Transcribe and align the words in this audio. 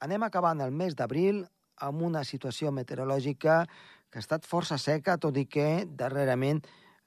anem 0.00 0.24
acabant 0.26 0.60
el 0.64 0.74
mes 0.74 0.96
d'abril 0.98 1.44
amb 1.84 2.02
una 2.02 2.24
situació 2.24 2.72
meteorològica 2.74 3.62
que 4.10 4.18
ha 4.18 4.24
estat 4.24 4.46
força 4.48 4.78
seca, 4.78 5.18
tot 5.18 5.36
i 5.36 5.46
que 5.46 5.86
darrerament 5.86 6.62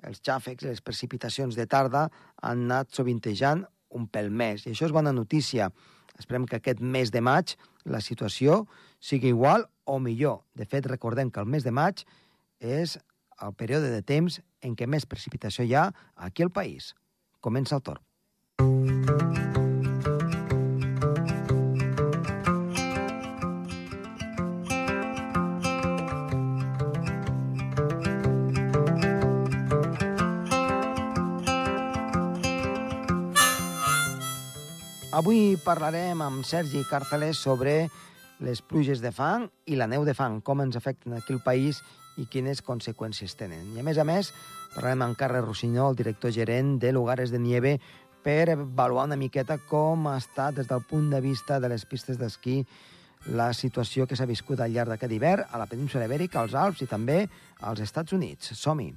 els 0.06 0.22
xàfecs 0.26 0.66
les 0.66 0.82
precipitacions 0.82 1.58
de 1.58 1.68
tarda 1.70 2.08
han 2.42 2.66
anat 2.68 2.94
sovintejant 2.96 3.66
un 3.92 4.08
pèl 4.08 4.32
més. 4.32 4.66
I 4.66 4.74
això 4.74 4.88
és 4.88 4.96
bona 4.96 5.14
notícia. 5.14 5.70
Esperem 6.18 6.48
que 6.48 6.60
aquest 6.60 6.82
mes 6.82 7.12
de 7.12 7.22
maig 7.22 7.56
la 7.86 8.02
situació 8.02 8.66
sigui 9.00 9.32
igual 9.34 9.68
o 9.86 10.00
millor. 10.00 10.44
De 10.56 10.66
fet, 10.66 10.86
recordem 10.86 11.32
que 11.32 11.42
el 11.42 11.50
mes 11.50 11.66
de 11.66 11.74
maig 11.74 12.06
és 12.60 12.98
el 13.42 13.56
període 13.58 13.90
de 13.92 14.02
temps 14.06 14.40
en 14.62 14.76
què 14.78 14.88
més 14.88 15.10
precipitació 15.10 15.66
hi 15.66 15.74
ha 15.76 15.90
aquí 16.16 16.46
al 16.46 16.54
país. 16.54 16.94
Comença 17.42 17.78
el 17.80 17.86
torn. 17.86 19.51
Avui 35.22 35.54
parlarem 35.62 36.18
amb 36.26 36.42
Sergi 36.42 36.80
Cartelés 36.90 37.38
sobre 37.38 37.92
les 38.42 38.62
pluges 38.66 39.04
de 39.04 39.12
fang 39.14 39.44
i 39.70 39.76
la 39.78 39.86
neu 39.86 40.02
de 40.02 40.16
fang, 40.18 40.40
com 40.42 40.64
ens 40.64 40.80
afecten 40.80 41.14
aquí 41.14 41.36
al 41.36 41.44
país 41.46 41.84
i 42.18 42.26
quines 42.26 42.64
conseqüències 42.66 43.38
tenen. 43.38 43.68
I 43.76 43.84
a 43.84 43.86
més 43.86 44.00
a 44.02 44.06
més, 44.08 44.32
parlarem 44.74 45.04
amb 45.06 45.20
Carles 45.20 45.46
Rossinyol, 45.46 45.94
el 45.94 46.00
director 46.00 46.34
gerent 46.34 46.80
de 46.82 46.90
Lugares 46.90 47.30
de 47.30 47.38
Nieve, 47.38 47.76
per 48.26 48.56
avaluar 48.56 49.06
una 49.12 49.20
miqueta 49.20 49.60
com 49.70 50.10
ha 50.10 50.18
estat 50.18 50.58
des 50.58 50.72
del 50.74 50.82
punt 50.90 51.14
de 51.14 51.22
vista 51.22 51.62
de 51.62 51.70
les 51.70 51.86
pistes 51.86 52.18
d'esquí 52.18 52.64
la 53.30 53.52
situació 53.54 54.10
que 54.10 54.18
s'ha 54.18 54.26
viscut 54.26 54.58
al 54.58 54.74
llarg 54.74 54.96
d'aquest 54.96 55.14
hivern 55.20 55.54
a 55.54 55.62
la 55.62 55.70
península 55.70 56.10
Ibèrica, 56.10 56.42
als 56.42 56.58
Alps 56.58 56.82
i 56.82 56.90
també 56.90 57.28
als 57.62 57.86
Estats 57.86 58.18
Units. 58.18 58.56
Som-hi! 58.58 58.96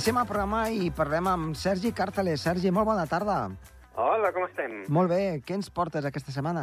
Iniciem 0.00 0.16
el 0.16 0.28
programa 0.30 0.58
i 0.72 0.86
parlem 0.96 1.26
amb 1.28 1.56
Sergi 1.60 1.90
Càrteles. 1.92 2.40
Sergi, 2.46 2.70
molt 2.72 2.86
bona 2.88 3.02
tarda. 3.04 3.34
Hola, 4.00 4.30
com 4.32 4.46
estem? 4.46 4.78
Molt 4.96 5.10
bé, 5.12 5.18
què 5.44 5.58
ens 5.58 5.66
portes 5.76 6.06
aquesta 6.08 6.32
setmana? 6.32 6.62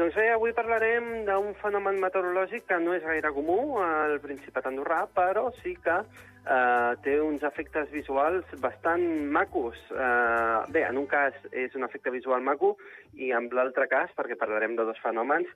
Doncs 0.00 0.14
bé, 0.16 0.30
avui 0.32 0.54
parlarem 0.56 1.26
d'un 1.26 1.50
fenomen 1.60 1.98
meteorològic 2.00 2.64
que 2.70 2.78
no 2.80 2.94
és 2.96 3.04
gaire 3.04 3.34
comú 3.36 3.58
al 3.84 4.16
Principat 4.22 4.70
andorrà, 4.70 5.02
però 5.12 5.50
sí 5.58 5.74
que 5.84 5.98
eh, 6.00 6.94
té 7.04 7.18
uns 7.20 7.44
efectes 7.44 7.92
visuals 7.92 8.48
bastant 8.64 9.04
macos. 9.36 9.76
Eh, 9.92 10.62
bé, 10.72 10.86
en 10.86 11.02
un 11.02 11.10
cas 11.10 11.36
és 11.50 11.76
un 11.76 11.84
efecte 11.84 12.14
visual 12.16 12.40
maco 12.40 12.78
i 13.12 13.28
en 13.36 13.50
l'altre 13.52 13.90
cas, 13.92 14.08
perquè 14.16 14.40
parlarem 14.40 14.80
de 14.80 14.88
dos 14.88 15.04
fenòmens, 15.04 15.52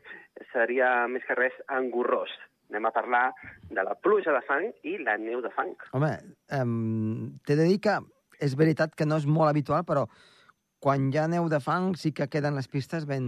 seria 0.52 0.92
més 1.08 1.24
que 1.24 1.38
res 1.40 1.56
engorrós. 1.80 2.36
Anem 2.70 2.88
a 2.88 2.92
parlar 2.94 3.24
de 3.70 3.82
la 3.86 3.94
pluja 4.02 4.34
de 4.34 4.42
fang 4.46 4.70
i 4.82 4.96
la 5.02 5.16
neu 5.22 5.42
de 5.44 5.52
fang. 5.54 5.74
Home, 5.94 6.12
um, 6.58 7.34
t'he 7.46 7.58
de 7.58 7.68
dir 7.70 7.78
que 7.82 7.98
és 8.42 8.56
veritat 8.58 8.94
que 8.98 9.06
no 9.06 9.18
és 9.20 9.26
molt 9.26 9.50
habitual, 9.50 9.84
però 9.88 10.06
quan 10.82 11.08
hi 11.10 11.18
ha 11.18 11.26
neu 11.30 11.48
de 11.52 11.60
fang 11.62 11.94
sí 11.96 12.12
que 12.12 12.28
queden 12.32 12.58
les 12.58 12.68
pistes 12.68 13.06
ben, 13.08 13.26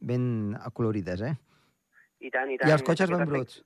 ben 0.00 0.26
acolorides, 0.60 1.24
eh? 1.24 1.34
I 2.20 2.30
tant, 2.32 2.50
i 2.52 2.58
tant. 2.58 2.70
I 2.70 2.76
els 2.76 2.84
cotxes 2.86 3.10
ben 3.12 3.24
bruts. 3.28 3.62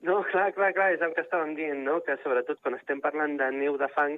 No, 0.00 0.22
clar, 0.30 0.48
clar, 0.56 0.72
clar, 0.72 0.88
és 0.94 1.02
el 1.04 1.12
que 1.16 1.22
estàvem 1.26 1.52
dient, 1.58 1.82
no? 1.84 1.98
que 2.06 2.16
sobretot 2.22 2.60
quan 2.64 2.78
estem 2.78 3.02
parlant 3.04 3.36
de 3.40 3.50
neu 3.52 3.76
de 3.80 3.88
fang, 3.92 4.16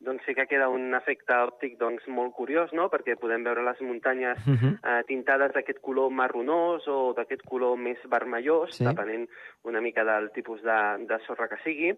doncs 0.00 0.24
sí 0.24 0.34
que 0.34 0.46
queda 0.48 0.68
un 0.72 0.94
efecte 0.96 1.36
òptic 1.44 1.76
doncs, 1.80 2.06
molt 2.08 2.32
curiós, 2.36 2.72
no? 2.72 2.88
perquè 2.92 3.18
podem 3.20 3.44
veure 3.44 3.64
les 3.66 3.80
muntanyes 3.84 4.38
uh 4.46 4.56
-huh. 4.56 4.72
eh, 4.80 5.02
tintades 5.06 5.52
d'aquest 5.52 5.80
color 5.80 6.10
marronós 6.10 6.88
o 6.88 7.12
d'aquest 7.12 7.42
color 7.44 7.76
més 7.76 7.98
vermellós, 8.08 8.76
sí. 8.76 8.84
depenent 8.84 9.28
una 9.64 9.80
mica 9.80 10.04
del 10.04 10.30
tipus 10.32 10.62
de, 10.62 10.80
de 11.06 11.18
sorra 11.26 11.48
que 11.48 11.62
sigui, 11.64 11.96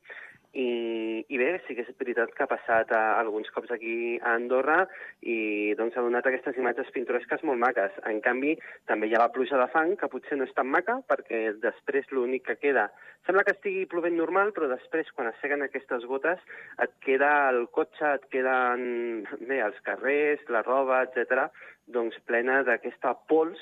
i, 0.52 1.24
i 1.32 1.38
bé, 1.40 1.46
sí 1.64 1.72
que 1.72 1.84
és 1.86 1.94
veritat 1.96 2.32
que 2.36 2.44
ha 2.44 2.50
passat 2.50 2.90
a, 2.92 3.00
alguns 3.20 3.48
cops 3.54 3.70
aquí 3.72 4.18
a 4.20 4.34
Andorra 4.36 4.82
i 5.24 5.72
doncs, 5.78 5.96
ha 5.96 6.04
donat 6.04 6.28
aquestes 6.28 6.58
imatges 6.60 6.90
pintoresques 6.92 7.44
molt 7.48 7.60
maques. 7.62 7.96
En 8.08 8.20
canvi, 8.24 8.58
també 8.90 9.08
hi 9.08 9.16
ha 9.16 9.22
la 9.22 9.30
pluja 9.32 9.56
de 9.60 9.68
fang, 9.72 9.94
que 9.96 10.10
potser 10.12 10.36
no 10.36 10.44
és 10.44 10.52
tan 10.56 10.68
maca, 10.68 10.98
perquè 11.08 11.54
després 11.62 12.12
l'únic 12.12 12.44
que 12.50 12.60
queda... 12.60 12.90
Sembla 13.22 13.44
que 13.46 13.52
estigui 13.54 13.86
plovent 13.86 14.16
normal, 14.18 14.48
però 14.50 14.66
després, 14.66 15.06
quan 15.14 15.28
es 15.30 15.36
seguen 15.40 15.62
aquestes 15.62 16.04
gotes, 16.10 16.40
et 16.82 16.94
queda 17.06 17.28
el 17.52 17.68
cotxe, 17.70 17.91
et 18.00 18.24
queden 18.32 19.24
bé, 19.48 19.60
els 19.60 19.78
carrers, 19.86 20.44
la 20.48 20.64
roba, 20.66 21.02
etc 21.08 21.48
doncs 21.92 22.16
plena 22.26 22.62
d'aquesta 22.64 23.16
pols 23.28 23.58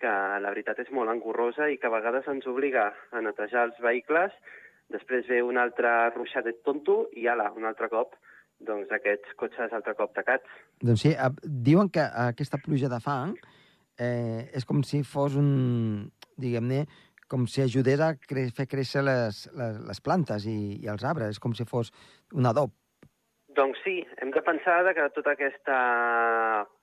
que 0.00 0.12
la 0.40 0.52
veritat 0.52 0.78
és 0.84 0.92
molt 0.94 1.10
engorrosa 1.10 1.66
i 1.72 1.78
que 1.80 1.88
a 1.88 1.92
vegades 1.92 2.28
ens 2.30 2.46
obliga 2.46 2.92
a 3.12 3.20
netejar 3.24 3.66
els 3.68 3.80
vehicles 3.82 4.32
Després 4.92 5.26
ve 5.26 5.40
un 5.42 5.58
altre 5.58 5.90
ruixadet 6.14 6.62
tonto 6.66 7.06
i 7.18 7.26
ala, 7.30 7.48
un 7.58 7.66
altre 7.66 7.88
cop, 7.90 8.14
doncs 8.62 8.92
aquests 8.94 9.34
cotxes 9.40 9.74
altre 9.74 9.96
cop 9.98 10.14
tacats. 10.14 10.46
Doncs 10.82 11.02
sí, 11.02 11.12
diuen 11.42 11.90
que 11.92 12.04
aquesta 12.26 12.60
pluja 12.62 12.90
de 12.92 13.00
fang 13.02 13.34
eh, 13.98 14.46
és 14.54 14.64
com 14.68 14.84
si 14.86 15.02
fos 15.02 15.34
un, 15.40 16.06
diguem-ne, 16.38 16.84
com 17.26 17.48
si 17.50 17.64
ajudés 17.64 18.00
a 18.00 18.12
cre 18.20 18.46
fer 18.54 18.68
créixer 18.70 19.02
les, 19.02 19.42
les, 19.58 19.80
les 19.90 20.00
plantes 20.00 20.46
i, 20.46 20.58
i 20.78 20.90
els 20.92 21.02
arbres, 21.02 21.34
és 21.34 21.42
com 21.42 21.56
si 21.58 21.66
fos 21.66 21.90
un 22.32 22.46
adob. 22.46 22.70
Doncs 23.56 23.78
sí, 23.84 24.02
hem 24.20 24.30
de 24.34 24.42
pensar 24.44 24.82
que 24.92 25.08
tota 25.16 25.32
aquesta 25.32 25.76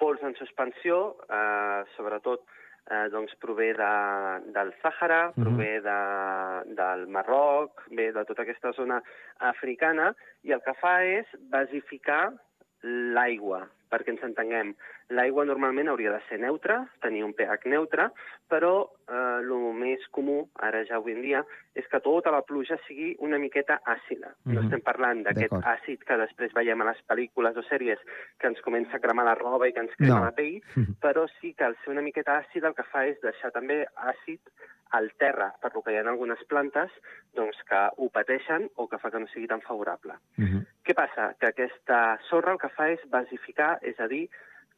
pols 0.02 0.24
en 0.26 0.34
suspensió, 0.40 1.00
eh, 1.30 1.84
sobretot 1.94 2.42
eh, 2.90 3.10
doncs 3.14 3.36
prové 3.42 3.70
de, 3.78 3.90
del 4.56 4.74
Sàhara, 4.82 5.28
mm 5.28 5.34
-hmm. 5.36 5.44
prové 5.44 5.74
de, 5.90 6.00
del 6.80 7.06
Marroc, 7.08 7.84
ve 7.92 8.12
de 8.12 8.26
tota 8.26 8.42
aquesta 8.42 8.72
zona 8.72 9.02
africana, 9.38 10.16
i 10.42 10.52
el 10.52 10.62
que 10.66 10.74
fa 10.82 11.04
és 11.04 11.28
basificar 11.52 12.34
l'aigua, 12.82 13.68
perquè 13.92 14.10
ens 14.10 14.24
entenguem. 14.24 14.76
L'aigua 15.10 15.46
normalment 15.46 15.90
hauria 15.90 16.12
de 16.12 16.22
ser 16.30 16.40
neutra, 16.40 16.88
tenir 17.02 17.24
un 17.24 17.34
pH 17.34 17.68
neutre, 17.70 18.10
però 18.50 18.74
eh, 19.08 19.40
el 19.42 19.52
més 19.76 20.06
comú, 20.12 20.50
ara 20.56 20.84
ja 20.88 20.96
avui 20.96 21.14
en 21.14 21.22
dia, 21.22 21.44
és 21.76 21.88
que 21.90 22.00
tota 22.00 22.32
la 22.32 22.44
pluja 22.48 22.78
sigui 22.88 23.16
una 23.20 23.38
miqueta 23.38 23.80
àcida. 23.84 24.30
Mm 24.30 24.52
-hmm. 24.52 24.54
No 24.56 24.62
estem 24.62 24.82
parlant 24.82 25.24
d'aquest 25.24 25.54
àcid 25.54 26.04
que 26.08 26.18
després 26.18 26.54
veiem 26.54 26.82
a 26.82 26.86
les 26.92 27.02
pel·lícules 27.08 27.58
o 27.58 27.64
sèries 27.64 28.00
que 28.40 28.48
ens 28.48 28.62
comença 28.62 28.98
a 28.98 29.00
cremar 29.00 29.26
la 29.26 29.36
roba 29.36 29.68
i 29.68 29.74
que 29.74 29.80
ens 29.80 29.96
crema 29.96 30.20
no. 30.20 30.26
la 30.26 30.32
pell, 30.32 30.62
-hmm. 30.76 30.96
però 31.02 31.28
sí 31.40 31.54
que 31.54 31.64
al 31.64 31.76
ser 31.84 31.92
una 31.92 32.02
miqueta 32.02 32.38
àcida 32.38 32.68
el 32.68 32.76
que 32.76 32.84
fa 32.84 33.06
és 33.08 33.20
deixar 33.22 33.52
també 33.52 33.86
àcid 33.96 34.40
al 34.94 35.12
terra, 35.18 35.54
per 35.60 35.72
lo 35.74 35.82
que 35.82 35.92
hi 35.92 35.98
ha 35.98 36.04
algunes 36.06 36.42
plantes 36.46 36.92
doncs, 37.34 37.58
que 37.70 37.80
ho 37.98 38.10
pateixen 38.14 38.70
o 38.76 38.88
que 38.88 39.00
fa 39.02 39.10
que 39.12 39.20
no 39.20 39.28
sigui 39.32 39.48
tan 39.48 39.62
favorable. 39.62 40.14
Mm 40.38 40.46
-hmm. 40.46 40.66
Què 40.86 40.94
passa? 40.94 41.34
Que 41.40 41.48
aquesta 41.48 42.20
sorra 42.30 42.54
el 42.54 42.60
que 42.60 42.70
fa 42.70 42.90
és 42.90 43.02
basificar, 43.10 43.80
és 43.82 44.00
a 44.00 44.08
dir, 44.08 44.30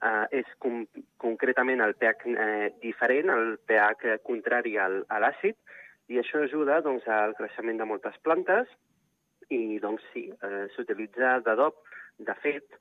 eh, 0.04 0.26
és 0.42 0.50
com, 0.60 0.84
concretament 1.22 1.84
el 1.86 1.96
pH 2.00 2.34
eh, 2.36 2.72
diferent, 2.82 3.32
el 3.32 3.58
pH 3.68 4.18
contrari 4.26 4.78
al, 4.82 5.04
a 5.10 5.22
l'àcid, 5.24 5.58
i 6.12 6.20
això 6.22 6.44
ajuda 6.44 6.82
doncs, 6.86 7.08
al 7.10 7.34
creixement 7.38 7.80
de 7.82 7.88
moltes 7.90 8.18
plantes 8.26 8.70
i 9.54 9.80
doncs 9.82 10.04
sí, 10.14 10.28
eh, 10.30 10.66
s'utilitza 10.76 11.40
d'adob. 11.46 11.78
De 12.18 12.34
fet, 12.42 12.78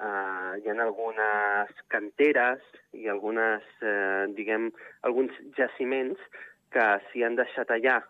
eh, 0.00 0.52
hi 0.60 0.68
ha 0.68 0.76
algunes 0.84 1.72
canteres 1.92 2.62
i 2.92 3.08
algunes, 3.12 3.64
eh, 3.82 4.26
diguem, 4.36 4.70
alguns 5.08 5.32
jaciments 5.56 6.20
que 6.72 6.86
si 7.10 7.24
han 7.24 7.36
deixat 7.38 7.70
allà 7.70 8.00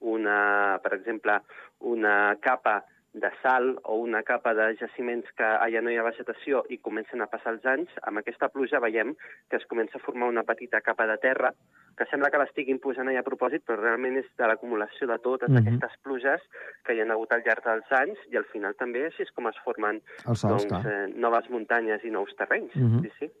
una, 0.00 0.80
per 0.82 0.94
exemple, 0.96 1.38
una 1.80 2.36
capa 2.40 2.82
de 3.14 3.30
sal 3.42 3.78
o 3.84 3.96
una 4.02 4.22
capa 4.26 4.52
de 4.58 4.74
jaciments 4.76 5.30
que 5.38 5.46
allà 5.46 5.80
no 5.80 5.92
hi 5.92 5.98
ha 5.98 6.06
vegetació 6.06 6.64
i 6.74 6.80
comencen 6.82 7.22
a 7.22 7.28
passar 7.30 7.54
els 7.54 7.66
anys, 7.70 7.92
amb 8.02 8.18
aquesta 8.20 8.50
pluja 8.50 8.82
veiem 8.82 9.14
que 9.50 9.60
es 9.60 9.66
comença 9.70 9.98
a 9.98 10.02
formar 10.02 10.28
una 10.32 10.42
petita 10.42 10.82
capa 10.82 11.06
de 11.06 11.16
terra 11.22 11.52
que 11.94 12.06
sembla 12.10 12.30
que 12.34 12.40
l'estiguin 12.42 12.80
posant 12.82 13.06
allà 13.08 13.22
a 13.22 13.26
propòsit, 13.26 13.62
però 13.62 13.78
realment 13.78 14.18
és 14.18 14.26
de 14.38 14.48
l'acumulació 14.50 15.06
de 15.06 15.18
totes 15.22 15.48
mm 15.48 15.54
-hmm. 15.54 15.62
aquestes 15.62 16.02
pluges 16.02 16.42
que 16.84 16.94
hi 16.94 17.00
han 17.00 17.14
hagut 17.14 17.32
al 17.32 17.44
llarg 17.46 17.64
dels 17.64 17.92
anys 18.02 18.18
i 18.32 18.36
al 18.36 18.50
final 18.50 18.74
també 18.74 19.06
així 19.06 19.22
és 19.22 19.30
com 19.30 19.46
es 19.46 19.58
formen 19.64 20.02
sols, 20.34 20.66
doncs, 20.66 20.86
eh, 20.86 21.06
noves 21.14 21.48
muntanyes 21.50 22.04
i 22.04 22.10
nous 22.10 22.34
terrenys. 22.34 22.74
Mm 22.74 22.88
-hmm. 22.88 23.02
sí, 23.02 23.12
sí. 23.18 23.32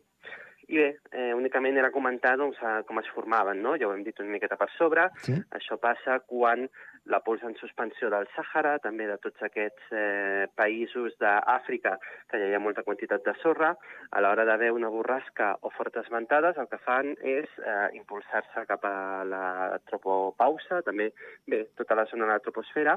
I 0.68 0.78
bé, 0.80 0.88
eh, 1.12 1.32
únicament 1.36 1.76
era 1.76 1.92
comentar 1.92 2.36
doncs, 2.40 2.58
com 2.88 2.98
es 3.00 3.08
formaven, 3.14 3.60
no? 3.62 3.74
Ja 3.80 3.88
ho 3.88 3.92
hem 3.92 4.04
dit 4.06 4.18
una 4.20 4.32
miqueta 4.32 4.56
per 4.56 4.70
sobre. 4.78 5.10
Sí. 5.26 5.36
Això 5.58 5.76
passa 5.80 6.20
quan 6.24 6.68
la 7.12 7.20
pols 7.20 7.42
en 7.44 7.52
suspensió 7.60 8.08
del 8.12 8.26
Sàhara, 8.32 8.78
també 8.80 9.06
de 9.08 9.18
tots 9.20 9.42
aquests 9.44 9.92
eh, 9.92 10.46
països 10.56 11.12
d'Àfrica, 11.20 11.98
que 12.30 12.40
ja 12.40 12.48
hi 12.48 12.56
ha 12.56 12.62
molta 12.64 12.84
quantitat 12.86 13.24
de 13.26 13.34
sorra, 13.42 13.74
a 14.10 14.22
l'hora 14.24 14.46
d'haver 14.48 14.70
una 14.72 14.88
borrasca 14.92 15.50
o 15.60 15.72
fortes 15.76 16.08
ventades, 16.12 16.56
el 16.56 16.70
que 16.72 16.80
fan 16.86 17.12
és 17.20 17.50
eh, 17.60 17.90
impulsar-se 18.00 18.64
cap 18.70 18.88
a 18.88 18.96
la 19.28 19.44
tropopausa, 19.90 20.80
també, 20.86 21.10
bé, 21.50 21.66
tota 21.76 21.98
la 21.98 22.08
zona 22.08 22.24
de 22.24 22.32
la 22.32 22.44
troposfera, 22.44 22.96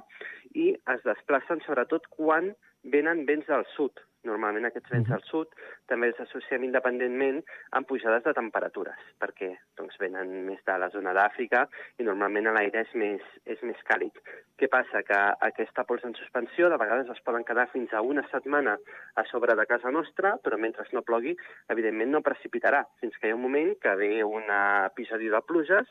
i 0.55 0.71
es 0.95 1.03
desplacen 1.03 1.63
sobretot 1.65 2.07
quan 2.15 2.53
venen 2.87 3.25
vents 3.27 3.47
del 3.51 3.67
sud. 3.75 3.99
Normalment 4.27 4.67
aquests 4.67 4.91
vents 4.91 5.09
del 5.09 5.23
sud 5.29 5.53
també 5.91 6.09
els 6.11 6.19
associem 6.23 6.65
independentment 6.67 7.39
amb 7.77 7.87
pujades 7.87 8.25
de 8.25 8.33
temperatures, 8.35 9.05
perquè 9.21 9.53
doncs, 9.79 9.95
venen 10.01 10.33
més 10.47 10.59
de 10.67 10.75
la 10.81 10.89
zona 10.93 11.13
d'Àfrica 11.15 11.63
i 12.01 12.07
normalment 12.07 12.51
l'aire 12.51 12.83
és, 12.83 12.93
més, 12.99 13.23
és 13.45 13.63
més 13.67 13.79
càlid. 13.87 14.19
Què 14.59 14.69
passa? 14.73 15.03
Que 15.07 15.21
aquesta 15.47 15.85
pols 15.87 16.03
en 16.07 16.15
suspensió 16.17 16.69
de 16.71 16.79
vegades 16.81 17.09
es 17.13 17.23
poden 17.25 17.45
quedar 17.47 17.67
fins 17.71 17.93
a 17.93 18.03
una 18.03 18.25
setmana 18.31 18.77
a 19.15 19.25
sobre 19.31 19.55
de 19.55 19.67
casa 19.69 19.91
nostra, 19.93 20.35
però 20.43 20.59
mentre 20.59 20.85
no 20.93 21.03
plogui, 21.05 21.35
evidentment 21.73 22.13
no 22.15 22.23
precipitarà, 22.25 22.83
fins 23.01 23.17
que 23.17 23.29
hi 23.29 23.33
ha 23.33 23.37
un 23.37 23.43
moment 23.43 23.73
que 23.83 23.95
ve 23.99 24.11
un 24.23 24.47
episodi 24.87 25.31
de 25.33 25.41
pluges, 25.47 25.89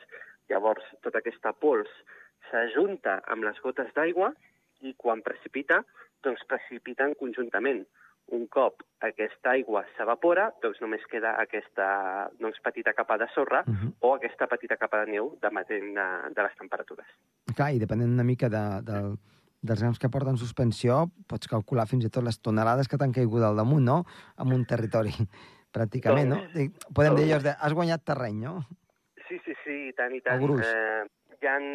llavors 0.51 0.85
tota 1.05 1.21
aquesta 1.23 1.53
pols 1.53 1.91
s'ajunta 2.51 3.21
amb 3.33 3.47
les 3.47 3.59
gotes 3.63 3.93
d'aigua 3.97 4.33
i 4.87 4.95
quan 4.99 5.23
precipita, 5.27 5.83
doncs 6.25 6.45
precipiten 6.51 7.15
conjuntament. 7.21 7.85
Un 8.35 8.49
cop 8.51 8.83
aquesta 9.07 9.53
aigua 9.53 9.85
s'evapora, 9.95 10.49
doncs 10.63 10.81
només 10.83 11.05
queda 11.11 11.37
aquesta 11.39 11.87
doncs, 12.41 12.59
petita 12.65 12.95
capa 12.97 13.19
de 13.19 13.29
sorra 13.35 13.63
uh 13.63 13.71
-huh. 13.71 13.93
o 14.01 14.15
aquesta 14.15 14.49
petita 14.51 14.77
capa 14.77 15.05
de 15.05 15.13
neu 15.13 15.37
depenent 15.41 15.95
de, 15.95 16.35
de 16.35 16.43
les 16.43 16.57
temperatures. 16.59 17.07
Clar, 17.55 17.73
i 17.73 17.79
depenent 17.79 18.11
una 18.11 18.25
mica 18.25 18.49
de, 18.49 18.65
de, 18.83 19.17
dels 19.63 19.81
grams 19.81 19.99
que 19.99 20.09
porten 20.09 20.37
suspensió, 20.37 21.07
pots 21.29 21.49
calcular 21.49 21.87
fins 21.87 22.05
i 22.05 22.11
tot 22.11 22.25
les 22.25 22.41
tonelades 22.41 22.89
que 22.89 22.97
t'han 22.97 23.13
caigut 23.13 23.43
al 23.43 23.57
damunt, 23.57 23.85
no?, 23.85 24.05
en 24.39 24.53
un 24.53 24.65
territori, 24.65 25.13
pràcticament, 25.77 26.31
doncs, 26.31 26.55
no? 26.55 26.93
Podem 26.95 27.15
doncs, 27.15 27.23
dir 27.23 27.33
allò 27.33 27.43
de, 27.43 27.55
has 27.61 27.73
guanyat 27.73 28.05
terreny, 28.05 28.43
no? 28.45 28.57
Sí, 29.29 29.41
sí, 29.45 29.55
sí, 29.65 29.89
i 29.91 29.93
tant, 29.93 30.15
i 30.15 30.21
tant. 30.21 30.43
Eh, 30.43 31.05
hi 31.41 31.47
han, 31.51 31.67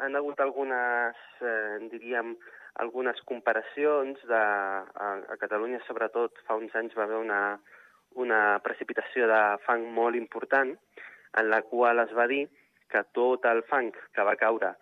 han 0.00 0.16
hagut 0.16 0.40
algunes, 0.40 1.16
eh, 1.42 1.78
diríem, 1.90 2.36
algunes 2.82 3.20
comparacions 3.28 4.20
de, 4.28 4.42
a, 4.42 5.08
a 5.32 5.36
Catalunya, 5.40 5.80
sobretot 5.86 6.42
fa 6.46 6.58
uns 6.58 6.74
anys 6.76 6.96
va 6.98 7.06
haver 7.06 7.20
una, 7.22 7.40
una 8.20 8.40
precipitació 8.64 9.28
de 9.30 9.40
fang 9.64 9.86
molt 9.96 10.16
important, 10.18 10.74
en 11.36 11.50
la 11.52 11.62
qual 11.68 12.00
es 12.04 12.12
va 12.16 12.28
dir 12.30 12.44
que 12.92 13.02
tot 13.16 13.44
el 13.50 13.62
fang 13.68 13.90
que 14.14 14.24
va 14.24 14.36
caure 14.40 14.72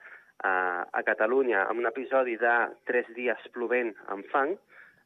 a, 0.45 0.53
a 0.91 1.03
Catalunya 1.03 1.65
en 1.71 1.83
un 1.83 1.91
episodi 1.91 2.37
de 2.37 2.55
tres 2.89 3.09
dies 3.17 3.49
plovent 3.55 3.95
amb 4.15 4.29
fang 4.33 4.55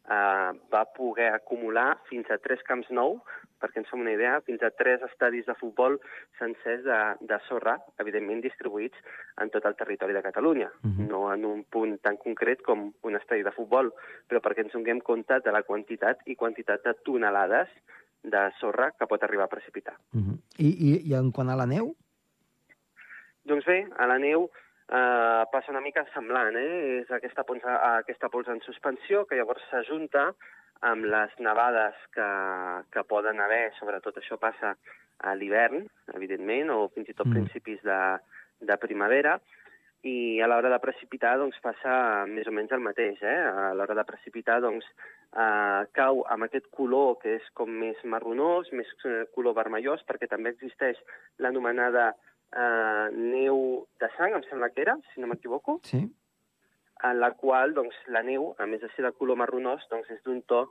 eh, 0.08 0.50
va 0.72 0.84
poder 0.96 1.32
acumular 1.34 1.98
fins 2.08 2.30
a 2.30 2.38
tres 2.42 2.62
camps 2.68 2.90
nou 2.90 3.20
perquè 3.58 3.80
ens 3.80 3.88
fem 3.90 4.02
una 4.04 4.14
idea, 4.14 4.38
fins 4.46 4.62
a 4.62 4.70
tres 4.78 5.02
estadis 5.02 5.46
de 5.48 5.54
futbol 5.58 5.98
sencers 6.38 6.84
de, 6.84 6.98
de 7.26 7.38
sorra, 7.48 7.76
evidentment 8.02 8.42
distribuïts 8.44 8.98
en 9.42 9.50
tot 9.54 9.66
el 9.66 9.76
territori 9.78 10.14
de 10.14 10.22
Catalunya, 10.22 10.70
uh 10.70 10.90
-huh. 10.90 11.08
no 11.08 11.32
en 11.32 11.44
un 11.44 11.64
punt 11.64 11.98
tan 12.00 12.16
concret 12.16 12.62
com 12.62 12.92
un 13.02 13.16
estadi 13.16 13.42
de 13.42 13.52
futbol, 13.52 13.92
però 14.28 14.40
perquè 14.40 14.62
ens 14.64 14.72
donem 14.72 15.00
compte 15.00 15.40
de 15.40 15.52
la 15.52 15.62
quantitat 15.62 16.22
i 16.26 16.36
quantitat 16.36 16.84
de 16.84 16.94
tonelades 17.04 17.68
de 18.22 18.50
sorra 18.60 18.92
que 18.98 19.06
pot 19.06 19.22
arribar 19.22 19.44
a 19.44 19.54
precipitar. 19.54 19.96
Uh 20.14 20.20
-huh. 20.20 20.38
I, 20.58 20.68
i, 20.68 21.10
I 21.10 21.14
en 21.14 21.32
quant 21.32 21.50
a 21.50 21.56
la 21.56 21.66
neu? 21.66 21.94
Doncs 23.44 23.64
bé, 23.64 23.88
a 23.96 24.06
la 24.06 24.18
neu 24.18 24.50
eh, 24.88 25.42
passa 25.52 25.72
una 25.72 25.82
mica 25.84 26.04
semblant, 26.14 26.56
eh? 26.56 27.02
És 27.02 27.12
aquesta, 27.14 27.44
pols, 27.48 27.64
aquesta 27.64 28.30
pols 28.32 28.48
en 28.52 28.62
suspensió 28.66 29.24
que 29.28 29.38
llavors 29.38 29.64
s'ajunta 29.70 30.30
amb 30.88 31.08
les 31.10 31.34
nevades 31.42 31.94
que, 32.14 32.30
que 32.94 33.06
poden 33.10 33.40
haver, 33.42 33.72
sobretot 33.78 34.20
això 34.20 34.38
passa 34.38 34.76
a 35.18 35.34
l'hivern, 35.34 35.88
evidentment, 36.14 36.70
o 36.70 36.88
fins 36.94 37.10
i 37.10 37.16
tot 37.16 37.26
mm. 37.26 37.34
principis 37.34 37.80
de, 37.82 38.00
de 38.62 38.76
primavera, 38.78 39.38
i 40.06 40.38
a 40.40 40.46
l'hora 40.46 40.70
de 40.70 40.78
precipitar 40.78 41.34
doncs, 41.40 41.58
passa 41.62 42.24
més 42.30 42.46
o 42.46 42.54
menys 42.54 42.74
el 42.76 42.84
mateix. 42.84 43.18
Eh? 43.22 43.38
A 43.50 43.72
l'hora 43.74 43.96
de 43.98 44.04
precipitar 44.06 44.60
doncs, 44.62 44.86
eh, 45.34 45.82
cau 45.98 46.22
amb 46.30 46.46
aquest 46.46 46.68
color 46.70 47.16
que 47.22 47.34
és 47.40 47.48
com 47.58 47.72
més 47.82 47.98
marronós, 48.04 48.70
més 48.72 48.90
eh, 49.04 49.24
color 49.34 49.56
vermellós, 49.58 50.04
perquè 50.06 50.30
també 50.30 50.54
existeix 50.54 51.00
l'anomenada 51.42 52.12
eh, 52.54 53.08
neu 53.12 53.88
de 54.00 54.10
sang, 54.16 54.36
em 54.36 54.46
sembla 54.48 54.70
que 54.70 54.84
era, 54.86 54.96
si 55.12 55.20
no 55.20 55.30
m'equivoco. 55.30 55.80
Sí 55.84 56.06
en 57.04 57.20
la 57.20 57.30
qual 57.38 57.74
doncs, 57.74 57.94
la 58.10 58.22
neu, 58.26 58.52
a 58.58 58.66
més 58.66 58.80
de 58.82 58.88
ser 58.94 59.04
de 59.06 59.12
color 59.14 59.38
marronós, 59.38 59.84
doncs, 59.90 60.08
és 60.10 60.22
d'un 60.24 60.40
to 60.50 60.64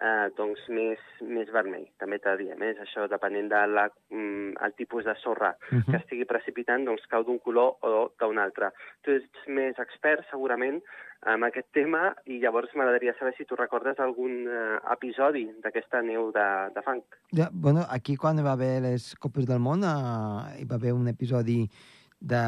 eh, 0.00 0.28
doncs, 0.36 0.62
més, 0.72 1.02
més 1.26 1.50
vermell. 1.52 1.86
També 2.00 2.18
t'ha 2.18 2.36
de 2.36 2.44
dir, 2.44 2.56
més, 2.60 2.78
això 2.82 3.06
depenent 3.10 3.50
del 3.50 3.76
de 3.80 3.86
mm, 4.16 4.72
tipus 4.78 5.04
de 5.04 5.14
sorra 5.22 5.54
uh 5.56 5.78
-huh. 5.78 5.90
que 5.90 5.96
estigui 5.96 6.24
precipitant, 6.24 6.84
doncs 6.84 7.06
cau 7.06 7.24
d'un 7.24 7.38
color 7.38 7.76
o 7.80 8.12
d'un 8.18 8.38
altre. 8.38 8.72
Tu 9.02 9.10
ets 9.12 9.46
més 9.48 9.78
expert, 9.78 10.24
segurament, 10.30 10.82
en 11.26 11.44
aquest 11.44 11.68
tema, 11.72 12.14
i 12.24 12.38
llavors 12.40 12.74
m'agradaria 12.74 13.14
saber 13.18 13.34
si 13.36 13.44
tu 13.44 13.56
recordes 13.56 13.98
algun 13.98 14.48
eh, 14.48 14.78
episodi 14.92 15.50
d'aquesta 15.62 16.02
neu 16.02 16.32
de, 16.32 16.48
de 16.74 16.82
fang. 16.82 17.02
Ja, 17.32 17.50
bueno, 17.52 17.84
aquí 17.90 18.16
quan 18.16 18.38
hi 18.38 18.42
va 18.42 18.52
haver 18.52 18.80
les 18.82 19.14
Copes 19.16 19.46
del 19.46 19.60
Món 19.60 19.82
eh, 19.84 20.60
hi 20.60 20.64
va 20.64 20.76
haver 20.76 20.92
un 20.92 21.08
episodi 21.08 21.68
de, 22.20 22.40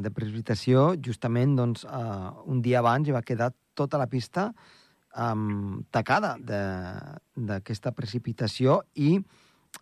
de 0.00 0.10
precipitació, 0.14 0.94
justament 1.04 1.56
doncs, 1.58 1.84
uh, 1.84 2.30
un 2.46 2.62
dia 2.62 2.78
abans 2.78 3.08
hi 3.08 3.14
va 3.14 3.22
quedar 3.26 3.50
tota 3.74 3.98
la 3.98 4.06
pista 4.06 4.52
um, 5.18 5.82
tacada 5.90 6.36
d'aquesta 6.38 7.92
precipitació 7.96 8.82
i, 8.94 9.18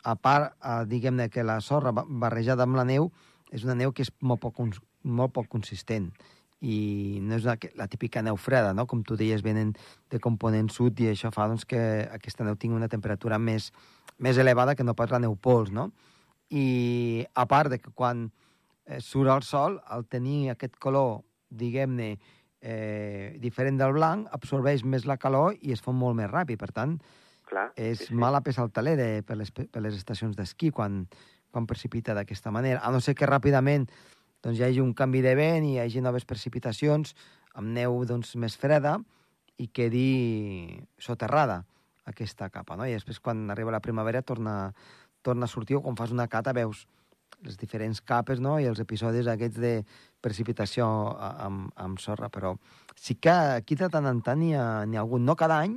a 0.03 0.17
part, 0.17 0.57
uh, 0.65 0.83
diguem-ne 0.89 1.29
que 1.31 1.45
la 1.47 1.61
sorra 1.61 1.93
barrejada 1.95 2.67
amb 2.67 2.79
la 2.79 2.87
neu 2.89 3.11
és 3.53 3.65
una 3.65 3.77
neu 3.79 3.93
que 3.93 4.07
és 4.07 4.11
molt 4.21 4.43
poc, 4.43 4.65
molt 5.05 5.37
poc 5.37 5.49
consistent 5.53 6.11
i 6.65 7.19
no 7.23 7.37
és 7.37 7.45
una, 7.45 7.57
la 7.77 7.87
típica 7.87 8.23
neu 8.25 8.39
freda, 8.41 8.73
no? 8.75 8.87
com 8.89 9.03
tu 9.05 9.17
deies, 9.17 9.45
venen 9.45 9.75
de 10.11 10.21
component 10.23 10.71
sud 10.73 11.01
i 11.05 11.11
això 11.13 11.31
fa 11.35 11.49
doncs, 11.51 11.67
que 11.69 11.81
aquesta 12.11 12.47
neu 12.47 12.57
tingui 12.57 12.79
una 12.79 12.89
temperatura 12.89 13.39
més, 13.39 13.71
més 14.19 14.39
elevada 14.41 14.75
que 14.75 14.85
no 14.85 14.97
pas 14.97 15.13
la 15.13 15.21
neu 15.23 15.37
pols, 15.37 15.71
no? 15.71 15.91
I 16.49 17.27
a 17.35 17.45
part 17.51 17.71
de 17.75 17.81
que 17.83 17.91
quan 17.91 18.31
eh, 18.87 19.01
surt 19.03 19.31
al 19.31 19.43
sol, 19.43 19.81
al 19.85 20.07
tenir 20.07 20.53
aquest 20.55 20.79
color, 20.81 21.21
diguem-ne, 21.51 22.13
eh, 22.15 22.36
diferent 23.39 23.79
del 23.79 23.95
blanc, 23.95 24.27
absorbeix 24.35 24.83
més 24.85 25.07
la 25.07 25.19
calor 25.23 25.55
i 25.61 25.75
es 25.75 25.83
fon 25.85 25.97
molt 25.99 26.19
més 26.19 26.31
ràpid. 26.31 26.59
Per 26.59 26.73
tant, 26.75 26.97
Clar, 27.47 27.69
és 27.79 28.01
sí, 28.01 28.11
sí. 28.11 28.19
mala 28.19 28.43
peça 28.43 28.65
al 28.65 28.73
taler 28.75 28.97
de, 28.99 29.09
per, 29.27 29.37
les, 29.39 29.53
per 29.55 29.83
les 29.85 29.95
estacions 29.95 30.35
d'esquí 30.37 30.73
quan, 30.75 31.05
quan 31.55 31.67
precipita 31.71 32.15
d'aquesta 32.17 32.51
manera. 32.51 32.83
A 32.83 32.91
no 32.91 33.01
ser 33.01 33.15
que 33.15 33.29
ràpidament 33.29 33.87
doncs, 34.43 34.59
hi 34.59 34.67
hagi 34.67 34.83
un 34.83 34.93
canvi 34.99 35.23
de 35.25 35.35
vent 35.39 35.67
i 35.67 35.77
hi 35.77 35.81
hagi 35.85 36.03
noves 36.03 36.27
precipitacions 36.27 37.15
amb 37.57 37.71
neu 37.77 38.03
doncs, 38.09 38.35
més 38.37 38.59
freda 38.59 38.99
i 39.63 39.71
quedi 39.73 40.83
soterrada 41.01 41.63
aquesta 42.07 42.51
capa. 42.53 42.77
No? 42.77 42.87
I 42.87 42.95
després, 42.95 43.21
quan 43.23 43.47
arriba 43.51 43.75
la 43.75 43.83
primavera, 43.83 44.23
torna, 44.23 44.75
torna 45.23 45.47
a 45.47 45.51
sortir, 45.51 45.79
o 45.79 45.83
quan 45.83 45.97
fas 45.99 46.13
una 46.15 46.29
cata 46.29 46.55
veus 46.57 46.85
les 47.45 47.59
diferents 47.61 48.01
capes 48.01 48.41
no? 48.41 48.57
i 48.61 48.69
els 48.71 48.81
episodis 48.81 49.29
aquests 49.29 49.61
de 49.61 49.75
precipitació 50.23 50.87
amb, 51.19 51.69
amb 51.77 52.01
sorra, 52.03 52.31
però 52.33 52.55
sí 52.97 53.19
que 53.21 53.35
aquí 53.35 53.77
de 53.77 53.91
tant 53.93 54.09
en 54.09 54.23
tant 54.25 54.41
n'hi 54.41 54.55
ha, 54.57 54.67
ha 54.87 55.03
algun, 55.03 55.25
no 55.27 55.37
cada 55.37 55.61
any, 55.67 55.77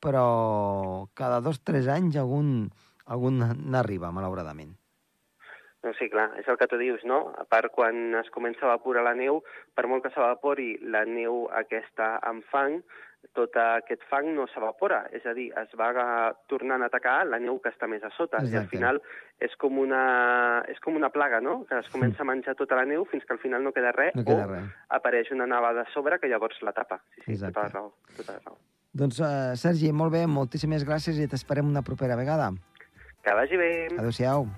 però 0.00 1.06
cada 1.14 1.40
dos 1.44 1.60
o 1.60 1.64
tres 1.64 1.88
anys 1.88 2.18
algun, 2.20 2.70
algun 3.06 3.42
n'arriba, 3.70 4.12
malauradament. 4.12 4.74
Doncs 5.80 5.96
sí, 5.96 6.10
clar, 6.12 6.26
és 6.36 6.48
el 6.52 6.58
que 6.60 6.68
tu 6.68 6.76
dius, 6.76 7.04
no? 7.08 7.30
A 7.40 7.46
part, 7.48 7.70
quan 7.72 8.12
es 8.18 8.28
comença 8.34 8.66
a 8.66 8.68
evaporar 8.68 9.04
la 9.06 9.14
neu, 9.16 9.40
per 9.72 9.86
molt 9.88 10.04
que 10.04 10.12
s'evapori 10.12 10.74
la 10.92 11.06
neu 11.08 11.46
aquesta 11.56 12.18
amb 12.28 12.44
fang, 12.52 12.82
tot 13.36 13.54
aquest 13.56 14.02
fang 14.10 14.32
no 14.34 14.46
s'evapora, 14.50 15.04
és 15.14 15.24
a 15.26 15.34
dir, 15.36 15.50
es 15.60 15.74
va 15.78 15.90
tornant 16.50 16.82
a 16.82 16.88
atacar 16.90 17.20
la 17.28 17.38
neu 17.38 17.60
que 17.62 17.70
està 17.70 17.86
més 17.86 18.02
a 18.02 18.10
sota, 18.16 18.40
Exacte. 18.40 18.54
i 18.54 18.58
al 18.58 18.68
final 18.72 19.00
és 19.40 19.54
com, 19.60 19.78
una, 19.78 20.64
és 20.68 20.80
com 20.80 20.96
una 20.96 21.12
plaga, 21.14 21.40
no?, 21.40 21.64
que 21.68 21.78
es 21.78 21.88
comença 21.92 22.24
a 22.24 22.28
menjar 22.28 22.56
tota 22.58 22.76
la 22.80 22.86
neu 22.88 23.04
fins 23.12 23.24
que 23.24 23.36
al 23.36 23.42
final 23.42 23.62
no 23.62 23.72
queda 23.76 23.92
res, 23.96 24.16
no 24.16 24.24
queda 24.24 24.48
o 24.48 24.50
res. 24.54 24.72
apareix 24.88 25.30
una 25.36 25.46
nevada 25.46 25.86
a 25.86 25.92
sobre 25.94 26.18
que 26.18 26.28
llavors 26.28 26.58
la 26.62 26.72
tapa. 26.72 27.02
Sí, 27.14 27.22
sí, 27.22 27.32
Exacte. 27.38 27.54
tota 27.54 27.66
la 27.66 27.72
raó, 27.74 27.94
tota 28.16 28.32
la 28.32 28.44
raó. 28.44 28.58
Doncs, 28.92 29.20
uh, 29.22 29.54
Sergi, 29.54 29.92
molt 29.92 30.12
bé, 30.12 30.26
moltíssimes 30.26 30.82
gràcies 30.88 31.20
i 31.22 31.28
t'esperem 31.30 31.68
una 31.68 31.84
propera 31.86 32.16
vegada. 32.18 32.50
Que 33.22 33.36
vagi 33.36 33.56
bé. 33.60 33.70
Adéu-siau. 33.98 34.48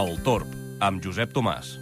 El 0.00 0.14
Torb, 0.24 0.48
amb 0.80 1.02
Josep 1.04 1.32
Tomàs. 1.36 1.74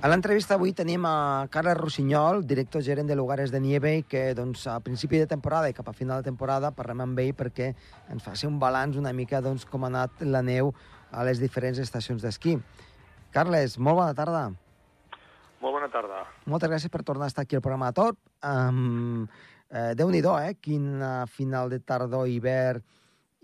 A 0.00 0.08
l'entrevista 0.08 0.56
avui 0.56 0.72
tenim 0.72 1.04
a 1.04 1.44
Carles 1.52 1.76
Rossinyol, 1.76 2.40
director 2.48 2.80
gerent 2.80 3.10
de 3.10 3.18
Lugares 3.20 3.52
de 3.52 3.60
Nieve, 3.60 3.94
que 4.08 4.30
doncs, 4.32 4.64
a 4.64 4.80
principi 4.80 5.20
de 5.20 5.28
temporada 5.28 5.68
i 5.68 5.76
cap 5.76 5.92
a 5.92 5.96
final 6.00 6.22
de 6.22 6.30
temporada 6.30 6.72
parlem 6.72 7.04
amb 7.04 7.20
ell 7.20 7.36
perquè 7.36 7.74
ens 8.08 8.24
faci 8.24 8.48
un 8.48 8.56
balanç 8.62 8.96
una 8.96 9.12
mica 9.12 9.44
doncs, 9.44 9.68
com 9.68 9.84
ha 9.84 9.92
anat 9.92 10.24
la 10.24 10.40
neu 10.40 10.72
a 11.12 11.28
les 11.28 11.42
diferents 11.42 11.84
estacions 11.84 12.24
d'esquí. 12.24 12.56
Carles, 13.34 13.76
molt 13.76 14.00
bona 14.00 14.16
tarda. 14.16 14.52
Molt 15.64 15.78
bona 15.78 15.88
tarda. 15.88 16.18
Moltes 16.52 16.68
gràcies 16.68 16.92
per 16.92 17.00
tornar 17.08 17.24
a 17.24 17.32
estar 17.32 17.46
aquí 17.46 17.56
al 17.56 17.62
programa 17.64 17.88
de 17.88 17.96
Tot. 17.96 18.18
Um, 18.44 19.24
eh, 19.72 19.94
Déu-n'hi-do, 19.96 20.34
eh? 20.36 20.58
Quin 20.60 21.00
final 21.32 21.72
de 21.72 21.78
tardor, 21.80 22.28
hivern 22.28 22.84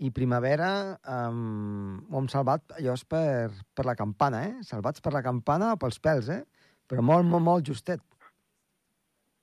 i 0.01 0.09
primavera 0.13 0.97
um, 1.13 1.99
ho 2.09 2.19
hem 2.19 2.27
salvat 2.29 2.73
allò 2.77 2.93
és 2.97 3.03
per, 3.05 3.51
per 3.77 3.85
la 3.85 3.95
campana, 3.97 4.43
eh? 4.47 4.53
Salvats 4.65 5.01
per 5.01 5.13
la 5.13 5.21
campana 5.25 5.71
o 5.75 5.79
pels 5.81 5.97
pèls, 6.01 6.29
eh? 6.33 6.43
Però 6.89 7.03
molt, 7.05 7.25
molt, 7.25 7.45
molt 7.45 7.69
justet. 7.69 8.01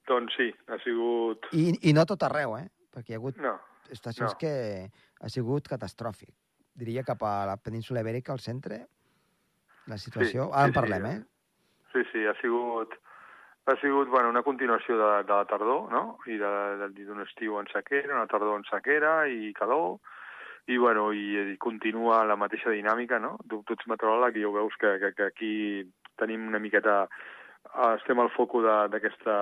Doncs 0.08 0.34
sí, 0.38 0.48
ha 0.70 0.78
sigut... 0.82 1.46
I, 1.54 1.72
I 1.90 1.94
no 1.94 2.04
tot 2.06 2.22
arreu, 2.26 2.56
eh? 2.58 2.66
Perquè 2.94 3.14
hi 3.14 3.18
ha 3.18 3.20
hagut 3.20 3.38
No, 3.42 3.56
estacions 3.90 4.34
no. 4.34 4.38
que 4.38 4.52
ha 4.88 5.30
sigut 5.30 5.66
catastròfic. 5.70 6.30
Diria 6.78 7.02
cap 7.06 7.22
a 7.26 7.34
la 7.46 7.58
península 7.58 8.06
ibèrica, 8.06 8.34
al 8.34 8.42
centre, 8.42 8.84
la 9.90 9.98
situació... 9.98 10.46
Sí, 10.46 10.54
Ara 10.54 10.70
en 10.70 10.72
sí, 10.72 10.74
sí, 10.74 10.78
parlem, 10.80 11.10
eh? 11.10 11.37
Sí, 12.04 12.08
sí, 12.12 12.26
ha 12.26 12.34
sigut, 12.40 12.94
ha 13.66 13.76
sigut 13.80 14.08
bueno, 14.08 14.30
una 14.30 14.42
continuació 14.42 14.96
de, 14.98 15.22
de 15.24 15.32
la 15.32 15.44
tardor, 15.44 15.90
no? 15.92 16.18
I 16.26 16.38
d'un 16.38 17.20
estiu 17.24 17.58
en 17.60 17.66
sequera, 17.72 18.14
una 18.14 18.26
tardor 18.26 18.56
en 18.58 18.64
sequera 18.64 19.26
i 19.28 19.52
calor, 19.52 19.98
i, 20.68 20.76
bueno, 20.76 21.12
i, 21.12 21.52
i 21.54 21.56
continua 21.56 22.24
la 22.28 22.36
mateixa 22.36 22.70
dinàmica, 22.70 23.18
no? 23.18 23.36
Tu, 23.48 23.62
tu 23.64 23.72
ets 23.76 23.86
meteoròleg 23.88 24.36
i 24.36 24.42
ja 24.44 24.48
ho 24.48 24.52
veus 24.56 24.76
que, 24.80 24.98
que, 25.00 25.12
que 25.16 25.28
aquí 25.32 25.52
tenim 26.16 26.46
una 26.48 26.58
miqueta 26.60 27.06
eh, 27.08 27.94
estem 27.96 28.18
al 28.20 28.28
foco 28.34 28.60
de- 28.64 28.88
d'aquesta 28.92 29.36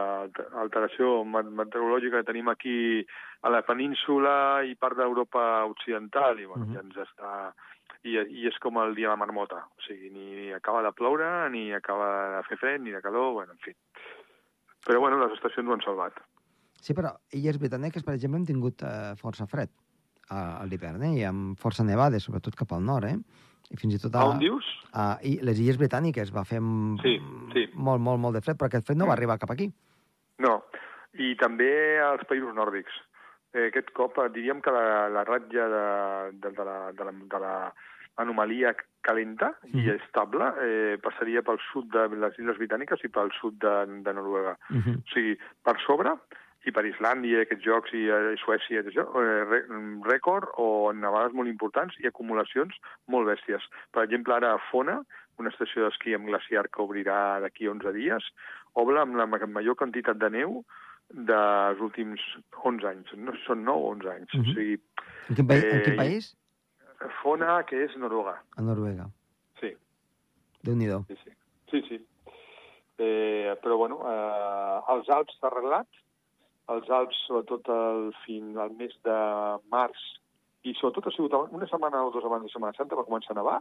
alteració 0.62 1.25
met- 1.25 1.50
meteorològica 1.50 2.20
que 2.22 2.28
tenim 2.30 2.48
aquí 2.48 3.06
a 3.42 3.50
la 3.50 3.62
península 3.62 4.62
i 4.66 4.75
part 4.75 4.96
d'Europa 4.98 5.64
occidental, 5.66 6.38
i 6.40 6.46
bueno, 6.46 6.66
Mhm. 6.66 6.75
ja 6.75 6.80
ens 6.86 6.96
està... 7.08 7.32
I, 8.06 8.16
I 8.22 8.46
és 8.50 8.58
com 8.62 8.76
el 8.82 8.94
dia 8.94 9.08
de 9.08 9.14
la 9.14 9.18
marmota, 9.18 9.64
o 9.76 9.82
sigui, 9.86 10.10
ni 10.14 10.52
acaba 10.54 10.82
de 10.86 10.92
ploure, 10.94 11.26
ni 11.50 11.72
acaba 11.75 12.36
de 12.36 12.42
fer 12.48 12.58
fred, 12.60 12.80
ni 12.84 12.92
de 12.94 13.00
calor, 13.02 13.32
bueno, 13.40 13.56
en 13.56 13.58
fi. 13.64 13.72
Però, 14.86 15.00
bueno, 15.02 15.18
les 15.25 15.34
estacions 15.34 15.66
ho 15.68 15.75
han 15.75 15.82
salvat. 15.82 16.20
Sí, 16.78 16.94
però 16.94 17.10
illes 17.34 17.58
britàniques, 17.58 18.04
per 18.06 18.14
exemple, 18.14 18.38
han 18.38 18.46
tingut 18.46 18.84
eh, 18.86 19.14
força 19.18 19.48
fred 19.50 19.72
a, 20.30 20.60
a 20.60 20.64
l'hivern, 20.68 21.02
eh? 21.08 21.14
I 21.18 21.25
amb 21.26 21.58
força 21.58 21.82
nevades, 21.86 22.22
sobretot 22.28 22.54
cap 22.54 22.76
al 22.76 22.84
nord, 22.86 23.08
eh? 23.10 23.16
I 23.75 23.80
fins 23.80 23.96
i 23.96 23.98
tot 23.98 24.14
a... 24.14 24.22
A 24.22 24.30
on 24.36 24.38
dius? 24.38 24.66
a 24.94 25.16
i 25.26 25.40
les 25.42 25.58
illes 25.58 25.76
britàniques 25.80 26.30
va 26.30 26.44
fer 26.46 26.60
Sí, 27.02 27.16
sí. 27.52 27.64
molt, 27.75 27.98
molt, 28.00 28.20
molt 28.22 28.38
de 28.38 28.44
fred, 28.46 28.54
però 28.60 28.70
aquest 28.70 28.86
fred 28.86 29.00
no 29.00 29.08
va 29.08 29.16
Mm. 29.16 29.18
arribar 29.18 29.38
cap 29.42 29.50
aquí. 29.50 29.66
No, 30.38 30.52
i 31.18 31.34
també 31.40 31.98
als 32.04 32.22
països 32.30 32.54
nòrdics. 32.54 32.92
Eh, 33.56 33.68
aquest 33.70 33.88
cop 33.96 34.18
eh, 34.20 34.28
diríem 34.34 34.60
que 34.60 34.70
la, 34.75 35.08
la 35.08 35.25
ratlla 35.25 35.66
de, 35.72 35.84
de, 36.44 36.50
de, 36.58 36.64
la, 36.68 36.78
de, 36.92 37.04
la, 37.08 37.12
de 37.34 37.38
la 37.40 37.54
anomalia 38.22 38.75
calenta 39.02 39.54
i 39.72 39.76
Mhm. 39.82 39.96
estable 40.00 40.46
eh, 40.62 40.98
passaria 41.02 41.42
pel 41.42 41.58
sud 41.72 41.88
de 41.92 42.08
les 42.16 42.38
Illes 42.38 42.58
Britàniques 42.58 43.02
i 43.04 43.08
pel 43.08 43.30
sud 43.40 43.58
de, 43.60 43.75
de 44.04 44.12
Noruega. 44.12 44.56
Uh 44.70 44.76
-huh. 44.84 44.96
O 44.98 45.08
sigui, 45.14 45.38
per 45.64 45.76
sobre, 45.86 46.12
i 46.66 46.72
per 46.72 46.84
Islàndia, 46.84 47.42
aquests 47.42 47.64
jocs, 47.64 47.92
i 47.94 48.08
eh, 48.10 48.34
Suècia, 48.44 48.82
això, 48.82 49.04
eh, 49.22 49.62
rècord 50.04 50.48
o 50.56 50.92
nevades 50.92 51.32
molt 51.32 51.48
importants 51.48 51.94
i 52.00 52.06
acumulacions 52.08 52.75
molt 53.06 53.28
bèsties. 53.28 53.62
Per 53.92 54.02
exemple, 54.02 54.34
ara 54.34 54.52
a 54.54 54.58
Fona, 54.70 55.00
una 55.38 55.50
estació 55.50 55.84
d'esquí 55.84 56.14
amb 56.14 56.26
glaciar 56.26 56.68
que 56.68 56.82
obrirà 56.82 57.38
d'aquí 57.40 57.66
a 57.66 57.70
11 57.70 57.92
dies, 57.92 58.25
obre 58.75 58.98
amb 59.00 59.14
la 59.16 59.26
ma- 59.26 59.46
major 59.46 59.76
quantitat 59.76 60.16
de 60.18 60.30
neu 60.30 60.64
dels 61.10 61.80
últims 61.80 62.20
11 62.64 62.86
anys. 62.88 63.12
No, 63.16 63.32
són 63.46 63.64
9 63.64 63.76
o 63.84 63.92
11 63.94 64.10
anys. 64.10 64.34
Mhm. 64.34 64.40
O 64.40 64.54
sigui, 64.54 64.80
En, 65.28 65.34
quin 65.36 65.46
país, 65.46 65.64
en 65.64 65.82
quin 65.82 65.92
Eh, 65.92 65.96
país? 65.96 66.36
Fona, 67.22 67.62
que 67.64 67.84
és 67.84 67.96
Noruega. 67.96 68.42
A 68.56 68.62
Noruega. 68.62 69.06
Sí, 69.60 69.75
Déu-n'hi-do. 70.64 71.04
sí, 71.08 71.16
sí. 71.25 71.30
sí, 71.70 71.82
sí. 71.88 72.06
Eh, 72.98 73.54
però, 73.62 73.76
bueno, 73.76 74.00
eh, 74.08 74.80
els 74.94 75.08
Alps 75.10 75.36
s'ha 75.38 75.48
arreglat. 75.48 75.86
Els 76.68 76.88
Alps, 76.90 77.16
sobretot 77.28 77.68
el, 77.68 78.12
fin 78.25 78.56
al 78.58 78.70
mes 78.75 78.94
de 79.04 79.16
març, 79.70 80.00
i 80.64 80.72
sobretot 80.75 81.06
ha 81.06 81.10
sigut 81.14 81.32
una 81.52 81.66
setmana 81.68 82.00
o 82.04 82.10
dues 82.10 82.25
abans 82.25 82.42
de 82.42 82.50
Setmana 82.50 82.75
Santa 82.75 82.96
va 82.96 83.04
començar 83.06 83.30
a 83.36 83.38
nevar, 83.38 83.60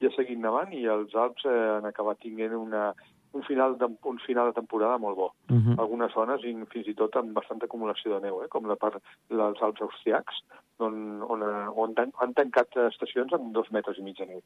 i 0.00 0.06
ha 0.06 0.10
seguit 0.14 0.38
nevant, 0.38 0.70
i 0.72 0.84
els 0.86 1.14
Alps 1.14 1.42
eh, 1.44 1.78
han 1.78 1.86
acabat 1.88 2.20
tinguent 2.22 2.52
una, 2.54 2.92
un, 3.36 3.42
final 3.46 3.76
de, 3.78 3.88
un 4.10 4.20
final 4.26 4.50
de 4.50 4.56
temporada 4.58 4.98
molt 4.98 5.16
bo. 5.16 5.32
Uh 5.48 5.56
-huh. 5.56 5.78
Algunes 5.78 6.12
zones, 6.12 6.44
i 6.44 6.54
fins 6.72 6.88
i 6.88 6.94
tot 6.94 7.16
amb 7.16 7.32
bastanta 7.32 7.66
acumulació 7.66 8.14
de 8.14 8.20
neu, 8.26 8.42
eh, 8.42 8.48
com 8.48 8.66
la 8.66 8.76
part 8.76 9.02
dels 9.28 9.62
Alps 9.62 9.80
austriacs, 9.80 10.42
on, 10.78 11.22
on, 11.22 11.42
eh, 11.42 11.68
on 11.74 11.92
han, 11.96 12.12
han 12.20 12.32
tancat 12.34 12.76
estacions 12.90 13.32
amb 13.32 13.52
dos 13.52 13.70
metres 13.70 13.98
i 13.98 14.02
mig 14.02 14.16
de 14.18 14.26
neu. 14.26 14.42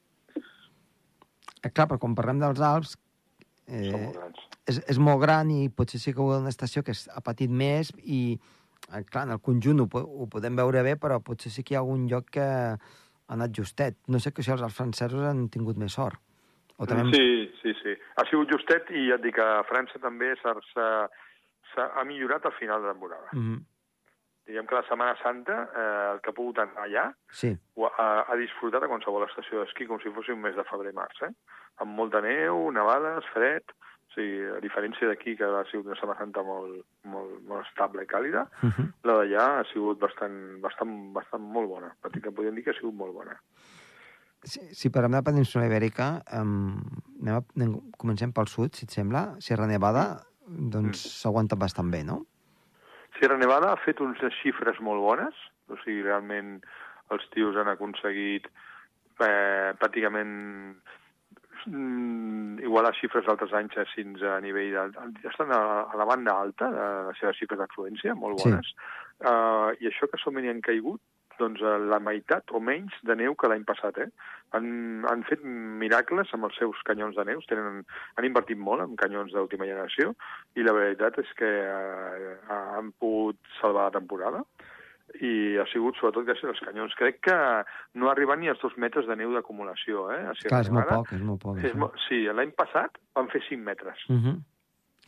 Eh, 1.62 1.70
clar, 1.70 1.88
però 1.88 1.98
quan 1.98 2.14
parlem 2.14 2.38
dels 2.40 2.60
Alps, 2.60 2.96
Eh... 3.70 3.90
Són 3.90 4.06
molt 4.06 4.16
grans. 4.18 4.46
és, 4.70 4.80
és 4.94 4.98
molt 5.02 5.20
gran 5.22 5.50
i 5.54 5.68
potser 5.74 6.00
sí 6.02 6.14
que 6.14 6.24
una 6.24 6.50
estació 6.50 6.82
que 6.86 6.94
ha 6.94 7.22
patit 7.26 7.50
més 7.50 7.92
i, 8.02 8.38
eh, 8.90 9.04
clar, 9.04 9.26
en 9.28 9.36
el 9.36 9.42
conjunt 9.44 9.84
ho, 9.84 9.86
ho 9.86 10.26
podem 10.30 10.58
veure 10.58 10.82
bé, 10.86 10.96
però 11.00 11.20
potser 11.22 11.52
sí 11.54 11.64
que 11.66 11.74
hi 11.74 11.78
ha 11.78 11.84
algun 11.84 12.08
lloc 12.10 12.32
que 12.34 12.46
ha 12.46 12.74
anat 13.36 13.54
justet. 13.56 13.98
No 14.10 14.18
sé 14.18 14.34
que 14.34 14.42
si 14.42 14.52
els 14.54 14.66
francesos 14.74 15.26
han 15.26 15.46
tingut 15.54 15.78
més 15.78 15.94
sort. 15.98 16.18
O 16.80 16.86
també... 16.88 17.12
Sí, 17.12 17.50
sí, 17.60 17.74
sí. 17.82 17.94
Ha 18.20 18.24
sigut 18.28 18.50
justet 18.52 18.90
i 18.92 19.08
ja 19.08 19.16
et 19.16 19.22
dic 19.24 19.34
que 19.38 19.48
França 19.68 19.98
també 20.02 20.34
s'ha 20.42 20.52
s'ha- 20.74 21.08
s'ha- 21.72 21.90
ha 21.96 22.04
millorat 22.04 22.44
al 22.46 22.52
final 22.58 22.82
de 22.82 22.88
temporada. 22.92 23.28
Mm 23.32 23.40
-hmm. 23.46 23.60
Diguem 24.46 24.66
que 24.66 24.74
la 24.74 24.82
Setmana 24.82 25.16
Santa, 25.22 25.56
eh, 25.76 26.12
el 26.14 26.20
que 26.20 26.30
ha 26.30 26.32
pogut 26.34 26.58
anar 26.58 26.82
allà, 26.84 27.14
Sí. 27.30 27.56
ha, 27.98 28.24
ha 28.28 28.36
disfrutat 28.36 28.82
a 28.82 28.88
qualsevol 28.88 29.22
estació 29.28 29.60
d'esquí 29.60 29.86
com 29.86 30.00
si 30.00 30.10
fos 30.10 30.28
un 30.28 30.40
mes 30.40 30.56
de 30.56 30.64
febrer-març, 30.64 31.22
eh? 31.22 31.30
Amb 31.78 31.92
molta 31.96 32.20
neu, 32.20 32.70
nevades, 32.72 33.24
fred... 33.32 33.62
O 34.10 34.12
sigui, 34.12 34.42
a 34.56 34.58
diferència 34.58 35.06
d'aquí, 35.06 35.36
que 35.36 35.44
ha 35.44 35.64
sigut 35.70 35.86
una 35.86 35.94
Setmana 35.94 36.18
Santa 36.18 36.42
molt, 36.42 36.84
molt, 37.04 37.42
molt 37.46 37.64
estable 37.64 38.02
i 38.02 38.06
càlida, 38.06 38.48
Uh 38.60 38.68
-huh. 38.70 38.86
la 39.04 39.12
d'allà 39.14 39.60
ha 39.60 39.64
sigut 39.72 40.00
bastant, 40.00 40.60
bastant, 40.60 41.12
bastant 41.12 41.40
molt 41.42 41.68
bona. 41.68 41.94
Petit 42.02 42.20
que 42.20 42.32
podríem 42.32 42.56
dir 42.56 42.64
que 42.64 42.70
ha 42.70 42.74
sigut 42.74 42.92
molt 42.94 43.12
bona. 43.14 43.38
Si, 44.42 44.60
si 44.72 44.88
parlem 44.88 45.12
de 45.12 45.20
la 45.20 45.26
península 45.26 45.66
ibèrica, 45.68 46.22
um, 46.38 46.78
anem 47.20 47.36
a, 47.36 47.40
anem, 47.58 47.74
comencem 48.00 48.32
pel 48.32 48.48
sud, 48.48 48.72
si 48.76 48.86
et 48.88 48.94
sembla. 48.96 49.26
Sierra 49.44 49.68
Nevada, 49.68 50.04
doncs 50.46 51.02
s'ha 51.20 51.28
aguantat 51.28 51.60
bastant 51.60 51.90
bé, 51.92 52.00
no? 52.08 52.22
Sierra 53.18 53.36
Nevada 53.36 53.72
ha 53.74 53.80
fet 53.84 54.00
unes 54.00 54.22
xifres 54.40 54.80
molt 54.80 55.04
bones, 55.04 55.36
o 55.68 55.76
sigui, 55.82 56.00
realment 56.06 56.56
els 57.12 57.26
tios 57.34 57.58
han 57.60 57.68
aconseguit 57.68 58.46
eh, 58.48 59.76
pràcticament 59.76 60.32
mm, 61.66 62.62
igualar 62.64 62.94
xifres 62.96 63.26
d'altres 63.26 63.52
anys 63.60 63.76
així 63.82 64.06
a 64.24 64.38
nivell 64.40 64.72
de... 64.94 65.06
Estan 65.28 65.52
a, 65.52 65.60
a 65.90 66.00
la 66.00 66.08
banda 66.08 66.38
alta 66.46 66.70
de 66.72 66.88
les 67.10 67.20
seves 67.20 67.38
xifres 67.42 67.60
d'afluència, 67.60 68.16
molt 68.16 68.40
Sí. 68.40 68.48
bones, 68.48 68.72
uh, 69.20 69.76
i 69.80 69.90
això 69.90 70.08
que 70.08 70.20
som 70.22 70.38
han 70.40 70.64
caigut, 70.64 71.02
doncs 71.40 71.62
eh, 71.64 71.76
la 71.90 72.00
meitat 72.02 72.52
o 72.54 72.60
menys 72.62 72.96
de 73.06 73.16
neu 73.18 73.36
que 73.38 73.50
l'any 73.50 73.64
passat, 73.68 73.98
eh? 74.04 74.08
Han, 74.56 74.66
han 75.08 75.22
fet 75.28 75.44
miracles 75.82 76.32
amb 76.34 76.48
els 76.48 76.58
seus 76.58 76.80
canyons 76.88 77.18
de 77.18 77.24
neus, 77.28 77.46
tenen, 77.50 77.84
han 78.16 78.26
invertit 78.26 78.58
molt 78.58 78.84
en 78.84 78.96
canyons 79.00 79.34
d'última 79.34 79.68
generació, 79.68 80.14
i 80.58 80.66
la 80.66 80.74
veritat 80.76 81.20
és 81.22 81.30
que 81.38 81.50
eh, 81.50 82.34
han 82.50 82.92
pogut 82.98 83.40
salvar 83.60 83.88
la 83.88 83.96
temporada 83.98 84.44
i 85.18 85.58
ha 85.58 85.66
sigut 85.72 85.98
sobretot 85.98 86.26
gràcies 86.28 86.52
als 86.52 86.60
canyons. 86.62 86.94
Crec 86.98 87.18
que 87.26 87.36
no 87.98 88.08
ha 88.08 88.12
arribat 88.14 88.38
ni 88.38 88.50
als 88.50 88.60
dos 88.62 88.76
metres 88.78 89.08
de 89.08 89.16
neu 89.18 89.32
d'acumulació, 89.34 90.06
eh? 90.14 90.22
Clar, 90.44 90.62
és 90.62 90.70
molt 90.74 90.92
poc, 90.92 91.12
és 91.16 91.24
molt 91.26 91.42
poc. 91.42 91.58
És 91.66 91.74
mo 91.74 91.90
sí, 92.06 92.22
l'any 92.30 92.54
passat 92.58 93.00
van 93.18 93.30
fer 93.32 93.42
5 93.48 93.64
metres. 93.66 94.06
Uh 94.08 94.20
-huh. 94.20 94.36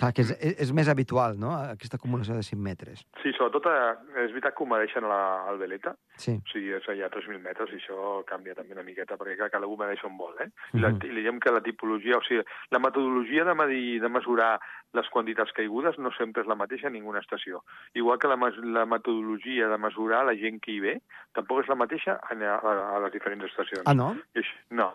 Clar, 0.03 0.11
que 0.17 0.25
és, 0.27 0.33
és, 0.43 0.57
és 0.67 0.71
més 0.75 0.89
habitual, 0.91 1.37
no?, 1.39 1.53
aquesta 1.77 1.95
acumulació 2.01 2.35
de 2.35 2.43
5 2.43 2.59
metres. 2.59 3.05
Sí, 3.23 3.31
sobretot 3.37 3.69
eh, 3.71 3.93
és 4.25 4.33
veritat 4.35 4.57
que 4.59 4.65
a 5.07 5.11
la, 5.13 5.21
al 5.53 5.61
Veleta, 5.61 5.93
Sí. 6.19 6.33
o 6.43 6.51
sigui, 6.51 6.73
és 6.75 6.89
allà 6.91 7.07
a 7.07 7.11
3.000 7.15 7.39
metres 7.45 7.71
i 7.71 7.79
això 7.79 8.25
canvia 8.27 8.57
també 8.59 8.75
una 8.75 8.83
miqueta, 8.83 9.15
perquè 9.21 9.37
clar, 9.39 9.51
cada 9.55 9.69
un 9.71 9.79
mereix 9.79 10.03
on 10.05 10.17
vol, 10.19 10.35
eh? 10.43 10.49
I, 10.75 10.81
la, 10.83 10.91
Mhm. 10.91 11.07
I 11.07 11.13
li 11.15 11.23
diem 11.23 11.39
que 11.39 11.53
la 11.55 11.63
tipologia, 11.63 12.19
o 12.19 12.23
sigui, 12.27 12.43
la 12.75 12.81
metodologia 12.83 13.45
de, 13.47 13.55
medir, 13.55 14.01
de 14.03 14.09
mesurar 14.09 14.59
les 14.93 15.09
quantitats 15.09 15.53
caigudes 15.53 15.97
no 15.99 16.11
sempre 16.19 16.43
és 16.43 16.49
la 16.51 16.59
mateixa 16.59 16.89
en 16.91 16.95
ninguna 16.99 17.21
estació. 17.23 17.63
Igual 17.95 18.19
que 18.19 18.29
la, 18.29 18.37
la 18.37 18.85
metodologia 18.87 19.69
de 19.69 19.79
mesurar 19.79 20.25
la 20.27 20.35
gent 20.35 20.59
que 20.61 20.73
hi 20.75 20.81
ve 20.81 20.97
tampoc 21.33 21.63
és 21.63 21.69
la 21.71 21.79
mateixa 21.79 22.19
a, 22.19 22.35
a, 22.35 22.75
a 22.97 23.01
les 23.07 23.13
diferents 23.13 23.45
estacions. 23.47 23.87
Ah, 23.87 23.95
no? 23.95 24.17
I 24.35 24.43
No, 24.71 24.91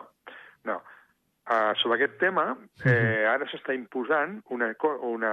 no. 0.64 0.82
Uh, 1.48 1.72
sobre 1.80 1.96
aquest 1.96 2.18
tema, 2.20 2.50
eh, 2.84 3.24
ara 3.24 3.46
s'està 3.48 3.72
imposant 3.72 4.42
una, 4.52 4.68
una, 5.08 5.32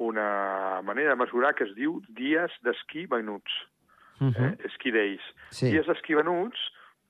una 0.00 0.80
manera 0.82 1.10
de 1.10 1.20
mesurar 1.20 1.54
que 1.54 1.64
es 1.68 1.74
diu 1.76 2.00
dies 2.08 2.50
d'esquí 2.64 3.06
venuts, 3.06 3.52
Uh 4.20 4.30
-huh. 4.30 4.54
eh? 4.64 4.68
ski 4.70 4.92
days. 4.92 5.20
Sí. 5.50 5.70
Dies 5.72 5.86
d'esquí 5.86 6.14
venuts, 6.14 6.56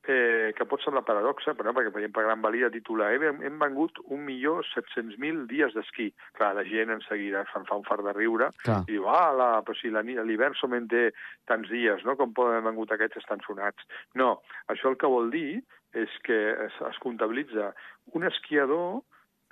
eh, 0.08 0.52
que 0.56 0.64
pot 0.64 0.80
semblar 0.82 1.04
paradoxa, 1.04 1.52
però 1.54 1.64
no, 1.66 1.72
perquè 1.72 1.90
per 1.92 2.00
exemple 2.00 2.22
Gran 2.22 2.40
Valira 2.40 2.70
titula 2.70 3.12
hem, 3.12 3.42
hem 3.42 3.58
vengut 3.58 3.92
1.700.000 4.08 5.46
dies 5.46 5.72
d'esquí. 5.74 6.12
Clar, 6.32 6.54
la 6.54 6.64
gent 6.64 6.90
en 6.90 7.00
seguida 7.08 7.44
se'n 7.52 7.66
fa 7.68 7.76
un 7.76 7.84
fart 7.84 8.04
de 8.04 8.12
riure 8.16 8.50
Clar. 8.64 8.82
i 8.88 8.92
diu, 8.92 9.08
ah, 9.08 9.32
la, 9.32 9.48
però 9.62 9.76
si 9.78 9.90
l'hivern 9.90 10.54
solament 10.54 10.88
té 10.92 11.12
tants 11.46 11.68
dies, 11.70 12.04
no? 12.04 12.16
com 12.16 12.32
poden 12.36 12.56
haver 12.58 12.70
vengut 12.70 12.92
aquests 12.92 13.22
estan 13.22 13.40
sonats. 13.46 13.84
No, 14.14 14.40
això 14.68 14.88
el 14.92 14.96
que 15.00 15.06
vol 15.10 15.30
dir 15.30 15.62
és 15.94 16.14
que 16.26 16.38
es, 16.66 16.78
es 16.90 16.98
comptabilitza 17.02 17.72
un 18.14 18.26
esquiador 18.26 19.02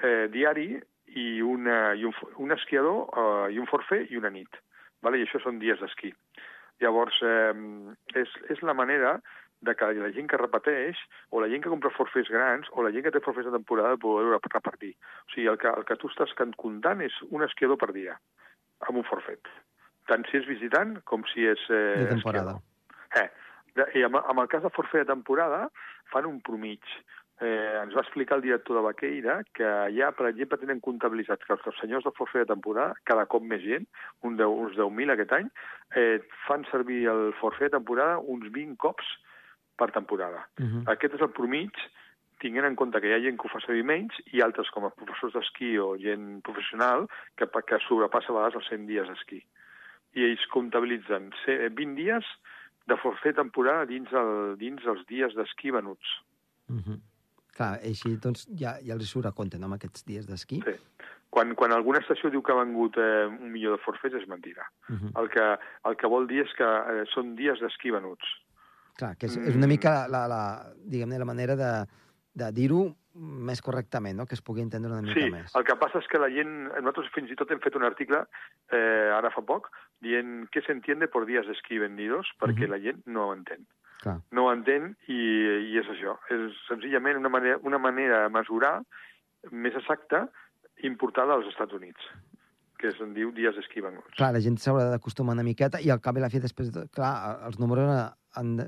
eh, 0.03 0.29
diari 0.33 0.75
i, 1.15 1.41
una, 1.43 1.95
i 1.95 2.05
un, 2.09 2.15
un 2.43 2.55
esquiador 2.55 3.09
eh, 3.13 3.53
i 3.55 3.61
un 3.63 3.69
forfer 3.71 4.05
i 4.11 4.19
una 4.19 4.33
nit. 4.35 4.61
Vale? 5.03 5.19
I 5.19 5.27
això 5.27 5.41
són 5.43 5.59
dies 5.63 5.81
d'esquí. 5.83 6.13
Llavors, 6.83 7.19
eh, 7.23 7.55
és, 8.19 8.35
és 8.51 8.63
la 8.67 8.75
manera 8.75 9.21
de 9.63 9.75
que 9.79 9.87
la 9.95 10.11
gent 10.11 10.27
que 10.27 10.39
repeteix, 10.41 10.99
o 11.31 11.41
la 11.41 11.49
gent 11.51 11.63
que 11.63 11.71
compra 11.71 11.93
forfers 11.95 12.31
grans, 12.35 12.67
o 12.75 12.83
la 12.83 12.91
gent 12.91 13.07
que 13.07 13.13
té 13.15 13.21
forfers 13.23 13.47
de 13.47 13.55
temporada, 13.55 13.99
poder 14.03 14.41
repartir. 14.51 14.97
O 15.29 15.35
sigui, 15.35 15.47
el 15.53 15.59
que, 15.63 15.71
el 15.71 15.87
que 15.87 15.97
tu 16.01 16.11
estàs 16.11 16.35
comptant 16.59 17.05
és 17.07 17.15
un 17.31 17.47
esquiador 17.47 17.79
per 17.79 17.93
dia, 17.95 18.17
amb 18.89 18.99
un 18.99 19.07
forfet. 19.07 19.47
Tant 20.11 20.27
si 20.27 20.41
és 20.41 20.49
visitant 20.51 20.97
com 21.07 21.23
si 21.31 21.47
és... 21.47 21.63
Eh, 21.71 21.95
De 22.03 22.09
temporada. 22.17 22.57
esquiador. 22.59 23.23
Eh, 23.23 23.29
de, 23.79 23.87
I 24.01 24.03
amb, 24.09 24.19
amb 24.19 24.43
el 24.43 24.51
cas 24.51 24.67
de 24.67 24.73
forfet 24.75 25.05
de 25.07 25.13
temporada, 25.13 25.69
fan 26.13 26.27
un 26.29 26.41
promig. 26.45 26.85
Eh, 27.43 27.81
ens 27.81 27.95
va 27.97 28.05
explicar 28.05 28.37
el 28.37 28.45
director 28.45 28.77
de 28.77 28.83
Baqueira 28.85 29.41
que 29.57 29.67
ja, 29.97 30.13
per 30.15 30.29
exemple, 30.29 30.61
tenen 30.61 30.79
comptabilitzats 30.85 31.43
que 31.49 31.57
els 31.57 31.81
senyors 31.81 32.05
de 32.07 32.13
forfet 32.15 32.45
de 32.45 32.53
temporada, 32.53 32.95
cada 33.09 33.25
cop 33.27 33.43
més 33.43 33.65
gent, 33.65 33.89
un 34.23 34.37
de, 34.39 34.47
uns 34.47 34.77
10.000 34.79 35.11
aquest 35.17 35.33
any, 35.41 35.49
eh, 35.97 36.21
fan 36.47 36.63
servir 36.71 37.01
el 37.11 37.33
forfet 37.41 37.73
de 37.73 37.79
temporada 37.81 38.21
uns 38.21 38.47
20 38.53 38.77
cops 38.79 39.09
per 39.77 39.91
temporada. 39.91 40.47
Uh 40.61 40.65
-huh. 40.69 40.85
Aquest 40.93 41.15
és 41.15 41.21
el 41.21 41.33
promig, 41.35 41.73
tinguent 42.39 42.67
en 42.67 42.77
compte 42.77 43.01
que 43.01 43.09
hi 43.09 43.13
ha 43.15 43.23
gent 43.25 43.37
que 43.39 43.47
ho 43.49 43.51
fa 43.51 43.61
servir 43.61 43.85
menys 43.85 44.15
i 44.33 44.41
altres, 44.41 44.71
com 44.71 44.85
a 44.85 44.91
professors 44.91 45.33
d'esquí 45.33 45.79
o 45.79 45.97
gent 45.99 46.43
professional, 46.43 47.09
que, 47.37 47.47
que 47.67 47.79
sobrepassa 47.89 48.33
a 48.33 48.37
vegades 48.37 48.55
els 48.55 48.69
100 48.69 48.87
dies 48.87 49.09
d'esquí. 49.09 49.43
I 50.15 50.25
ells 50.25 50.47
comptabilitzen 50.47 51.33
ce- 51.45 51.71
20 51.71 51.95
dies 51.95 52.25
de 52.87 52.97
forfet 53.03 53.37
temporada 53.37 53.87
dins, 53.87 54.13
el, 54.13 54.57
dins 54.59 54.85
els 54.87 55.07
dies 55.09 55.35
d'esquí 55.35 55.71
venuts. 55.71 56.19
Uh 56.69 56.77
-huh. 56.77 57.01
Clar, 57.53 57.79
així 57.85 58.17
doncs 58.17 58.47
ja, 58.59 58.79
ja 58.81 58.95
els 58.95 59.11
surt 59.11 59.27
a 59.27 59.33
compte, 59.33 59.59
no?, 59.59 59.67
amb 59.67 59.75
aquests 59.75 60.05
dies 60.05 60.27
d'esquí. 60.27 60.63
Sí. 60.65 60.77
Quan, 61.33 61.55
quan 61.55 61.73
alguna 61.73 61.99
estació 61.99 62.31
diu 62.31 62.43
que 62.43 62.53
ha 62.53 62.65
vengut 62.65 62.97
eh, 62.97 63.27
un 63.27 63.53
milió 63.53 63.73
de 63.73 63.79
forfets 63.79 64.15
és 64.15 64.29
mentira. 64.29 64.67
Uh 64.89 64.97
-huh. 64.97 65.23
El 65.23 65.29
que, 65.29 65.59
el 65.89 65.97
que 65.97 66.07
vol 66.07 66.27
dir 66.27 66.41
és 66.43 66.53
que 66.55 66.65
eh, 66.65 67.05
són 67.15 67.37
dies 67.37 67.61
d'esquí 67.61 67.91
venuts. 67.91 68.25
Clar, 68.97 69.17
que 69.17 69.27
és, 69.27 69.37
és 69.37 69.55
una 69.57 69.67
mica 69.67 70.07
la, 70.09 70.27
la, 70.29 70.73
diguem-ne, 70.77 71.19
la 71.19 71.25
manera 71.25 71.57
de, 71.57 71.87
de 72.35 72.53
dir-ho 72.53 72.95
més 73.15 73.61
correctament, 73.61 74.17
no?, 74.17 74.27
que 74.27 74.35
es 74.35 74.43
pugui 74.43 74.63
entendre 74.63 74.93
una 74.93 75.03
mica 75.03 75.21
Sí, 75.21 75.31
més. 75.31 75.55
el 75.55 75.65
que 75.65 75.77
passa 75.77 75.99
és 75.99 76.09
que 76.09 76.19
la 76.19 76.31
gent... 76.33 76.69
Nosaltres 76.69 77.11
fins 77.15 77.31
i 77.31 77.37
tot 77.37 77.51
hem 77.51 77.61
fet 77.61 77.77
un 77.77 77.85
article, 77.85 78.25
eh, 78.73 79.11
ara 79.13 79.31
fa 79.31 79.43
poc, 79.43 79.69
dient 80.03 80.49
què 80.51 80.63
s'entiende 80.67 81.09
por 81.09 81.27
días 81.27 81.47
d'esquí 81.47 81.79
vendidos, 81.79 82.27
perquè 82.41 82.67
Mhm. 82.67 82.71
la 82.71 82.81
gent 82.81 83.07
no 83.07 83.29
ho 83.29 83.35
entén. 83.35 83.67
Clar. 84.03 84.19
No 84.33 84.47
ho 84.49 84.53
entén 84.53 84.97
i, 85.07 85.15
i 85.15 85.79
és 85.79 85.87
això. 85.87 86.19
És 86.29 86.53
senzillament 86.69 87.17
una 87.17 87.29
manera, 87.31 87.59
una 87.63 87.79
manera 87.79 88.25
de 88.25 88.31
mesurar 88.35 88.83
més 89.53 89.75
exacta 89.79 90.29
importada 90.83 91.35
als 91.35 91.47
Estats 91.47 91.73
Units, 91.73 92.01
que 92.79 92.91
se'n 92.97 93.15
diu 93.15 93.31
dies 93.31 93.55
d'esquí 93.55 93.81
venuts. 93.81 94.11
Clar, 94.17 94.33
la 94.35 94.41
gent 94.41 94.57
s'haurà 94.59 94.89
d'acostumar 94.91 95.35
una 95.35 95.45
miqueta 95.47 95.79
i 95.81 95.89
al 95.91 96.01
cap 96.01 96.17
i 96.17 96.21
la 96.21 96.31
fi 96.31 96.41
després, 96.41 96.73
de- 96.73 96.89
clar, 96.91 97.39
els 97.47 97.61
números 97.61 97.87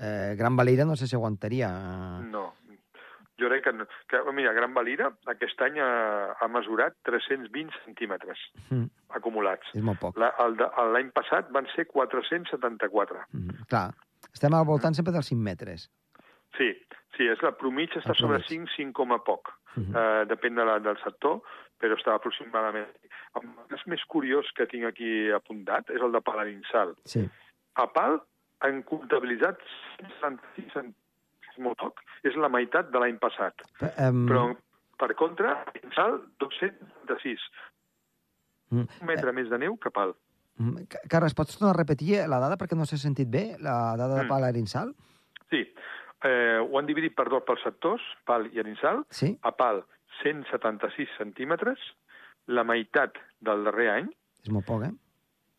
eh, 0.00 0.34
Gran 0.38 0.56
Valira 0.56 0.86
no 0.86 0.96
sé 0.96 1.06
si 1.06 1.14
aguantaria. 1.16 1.68
eh, 1.68 2.24
No. 2.30 2.54
Jo 3.38 3.46
crec 3.48 3.62
que, 3.64 3.72
que 4.10 4.32
mira, 4.34 4.52
Gran 4.52 4.74
Valira 4.74 5.12
aquest 5.30 5.60
any 5.62 5.78
ha, 5.78 6.32
ha 6.40 6.48
mesurat 6.48 6.94
320 7.06 7.70
centímetres 7.84 8.38
Mm, 8.70 8.88
acumulats. 9.14 9.66
és 9.74 9.82
molt 9.82 10.00
poc. 10.00 10.18
L'any 10.18 11.10
passat 11.14 11.50
van 11.54 11.66
ser 11.76 11.86
474. 11.86 13.22
Mm, 13.32 13.64
clar, 13.70 13.92
estem 14.32 14.54
al 14.54 14.64
voltant 14.66 14.94
sempre 14.94 15.12
dels 15.12 15.26
5 15.30 15.40
metres. 15.42 15.88
Sí, 16.56 16.72
sí, 17.16 17.26
és 17.28 17.40
la 17.42 17.52
promig 17.56 17.90
està 17.94 18.10
El 18.14 18.16
sobre 18.16 18.38
promig. 18.40 18.48
5, 18.48 18.70
5 18.76 18.92
com 18.92 19.12
a 19.12 19.18
poc. 19.24 19.52
Mhm. 19.76 19.94
eh, 19.94 20.24
depèn 20.26 20.54
de 20.56 20.64
la, 20.64 20.78
del 20.80 20.96
sector, 21.04 21.42
però 21.78 21.94
està 21.94 22.14
aproximadament. 22.14 22.88
El 23.36 23.42
cas 23.68 23.86
més 23.86 24.02
curiós 24.08 24.46
que 24.56 24.66
tinc 24.66 24.84
aquí 24.88 25.30
apuntat 25.30 25.90
és 25.90 26.00
el 26.02 26.10
de 26.10 26.20
Palarinsal. 26.20 26.96
Sí. 27.04 27.28
A 27.76 27.86
Pal 27.92 28.18
han 28.60 28.82
comptabilitzat 28.82 29.60
176 30.00 30.72
cent- 30.72 30.88
és 30.90 31.07
molt 31.58 31.78
poc, 31.78 32.00
és 32.24 32.36
la 32.36 32.48
meitat 32.48 32.90
de 32.90 32.98
l'any 33.02 33.18
passat. 33.18 33.54
Però, 33.80 33.90
em, 34.08 34.26
Però, 34.28 34.42
per 34.98 35.14
contra, 35.14 35.64
Palarinsal, 35.64 36.20
276. 36.38 37.40
mm, 38.70 38.86
Un 39.00 39.06
metre 39.06 39.32
més 39.32 39.48
de 39.50 39.58
neu 39.58 39.76
que 39.78 39.90
Pal. 39.90 40.14
mm, 40.58 40.86
Ca- 40.88 41.00
Carles, 41.08 41.34
pots 41.34 41.56
tornar 41.58 41.74
a 41.74 41.78
repetir 41.78 42.16
la 42.28 42.38
dada 42.40 42.56
perquè 42.56 42.76
no 42.76 42.84
s'ha 42.86 42.96
sentit 42.96 43.28
bé, 43.30 43.56
la 43.60 43.94
dada 43.96 44.16
de 44.16 44.24
Mm. 44.24 44.28
Pal 44.28 44.44
Arinsal? 44.44 44.94
Sí, 45.50 45.62
eh, 46.24 46.58
ho 46.60 46.78
han 46.78 46.86
dividit 46.86 47.14
per 47.14 47.28
dos 47.28 47.42
pels 47.44 47.62
sectors, 47.62 48.02
Pal 48.24 48.48
i 48.52 48.58
Arinsal. 48.58 49.04
Sí? 49.10 49.38
A 49.42 49.52
Pal, 49.52 49.84
176 50.22 51.08
centímetres, 51.16 51.78
la 52.46 52.64
meitat 52.64 53.12
del 53.40 53.64
darrer 53.64 53.88
any, 53.90 54.10
És 54.42 54.50
molt 54.50 54.66
poc, 54.66 54.82
eh? 54.84 54.92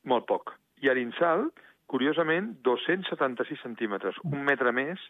molt 0.04 0.26
poc. 0.26 0.54
I 0.82 0.88
a 0.90 0.92
Arinsal, 0.92 1.52
curiosament, 1.90 2.52
276 2.66 3.62
centímetres, 3.66 4.16
un 4.24 4.44
metre 4.46 4.72
més, 4.76 5.02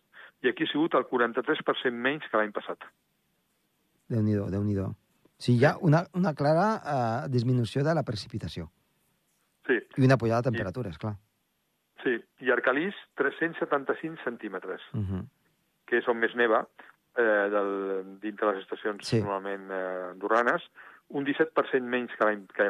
i 0.43 0.49
aquí 0.49 0.63
ha 0.63 0.71
sigut 0.71 0.95
el 0.95 1.05
43% 1.11 1.91
menys 2.07 2.27
que 2.31 2.39
l'any 2.39 2.53
passat. 2.55 2.85
Déu-n'hi-do, 4.09 4.47
déu 4.49 4.63
nhi 4.65 4.75
déu 4.77 4.93
sigui, 5.39 5.59
hi 5.61 5.65
ha 5.69 5.75
una, 5.85 6.01
una 6.19 6.33
clara 6.35 6.67
eh, 6.79 7.29
disminució 7.31 7.83
de 7.85 7.93
la 7.95 8.03
precipitació 8.03 8.69
Sí, 9.69 9.75
i 10.01 10.05
una 10.07 10.17
pujada 10.17 10.41
de 10.41 10.49
temperatures, 10.49 10.97
clar. 10.97 11.13
sí. 12.03 12.15
I 12.41 12.49
Arcalís, 12.55 12.95
375 13.19 14.23
centímetres, 14.23 14.81
Uh 14.93 14.99
-huh. 15.03 15.25
que 15.85 15.97
és 15.99 16.07
on 16.07 16.17
més 16.17 16.33
neva, 16.35 16.65
eh, 17.17 17.49
del, 17.51 18.19
dintre 18.21 18.47
les 18.53 18.63
estacions 18.63 19.05
Sí. 19.05 19.19
normalment 19.19 19.69
eh, 19.71 20.09
andorranes, 20.11 20.63
un 21.09 21.25
17% 21.25 21.81
menys 21.83 22.11
que, 22.17 22.25
l'any 22.25 22.47
que, 22.47 22.63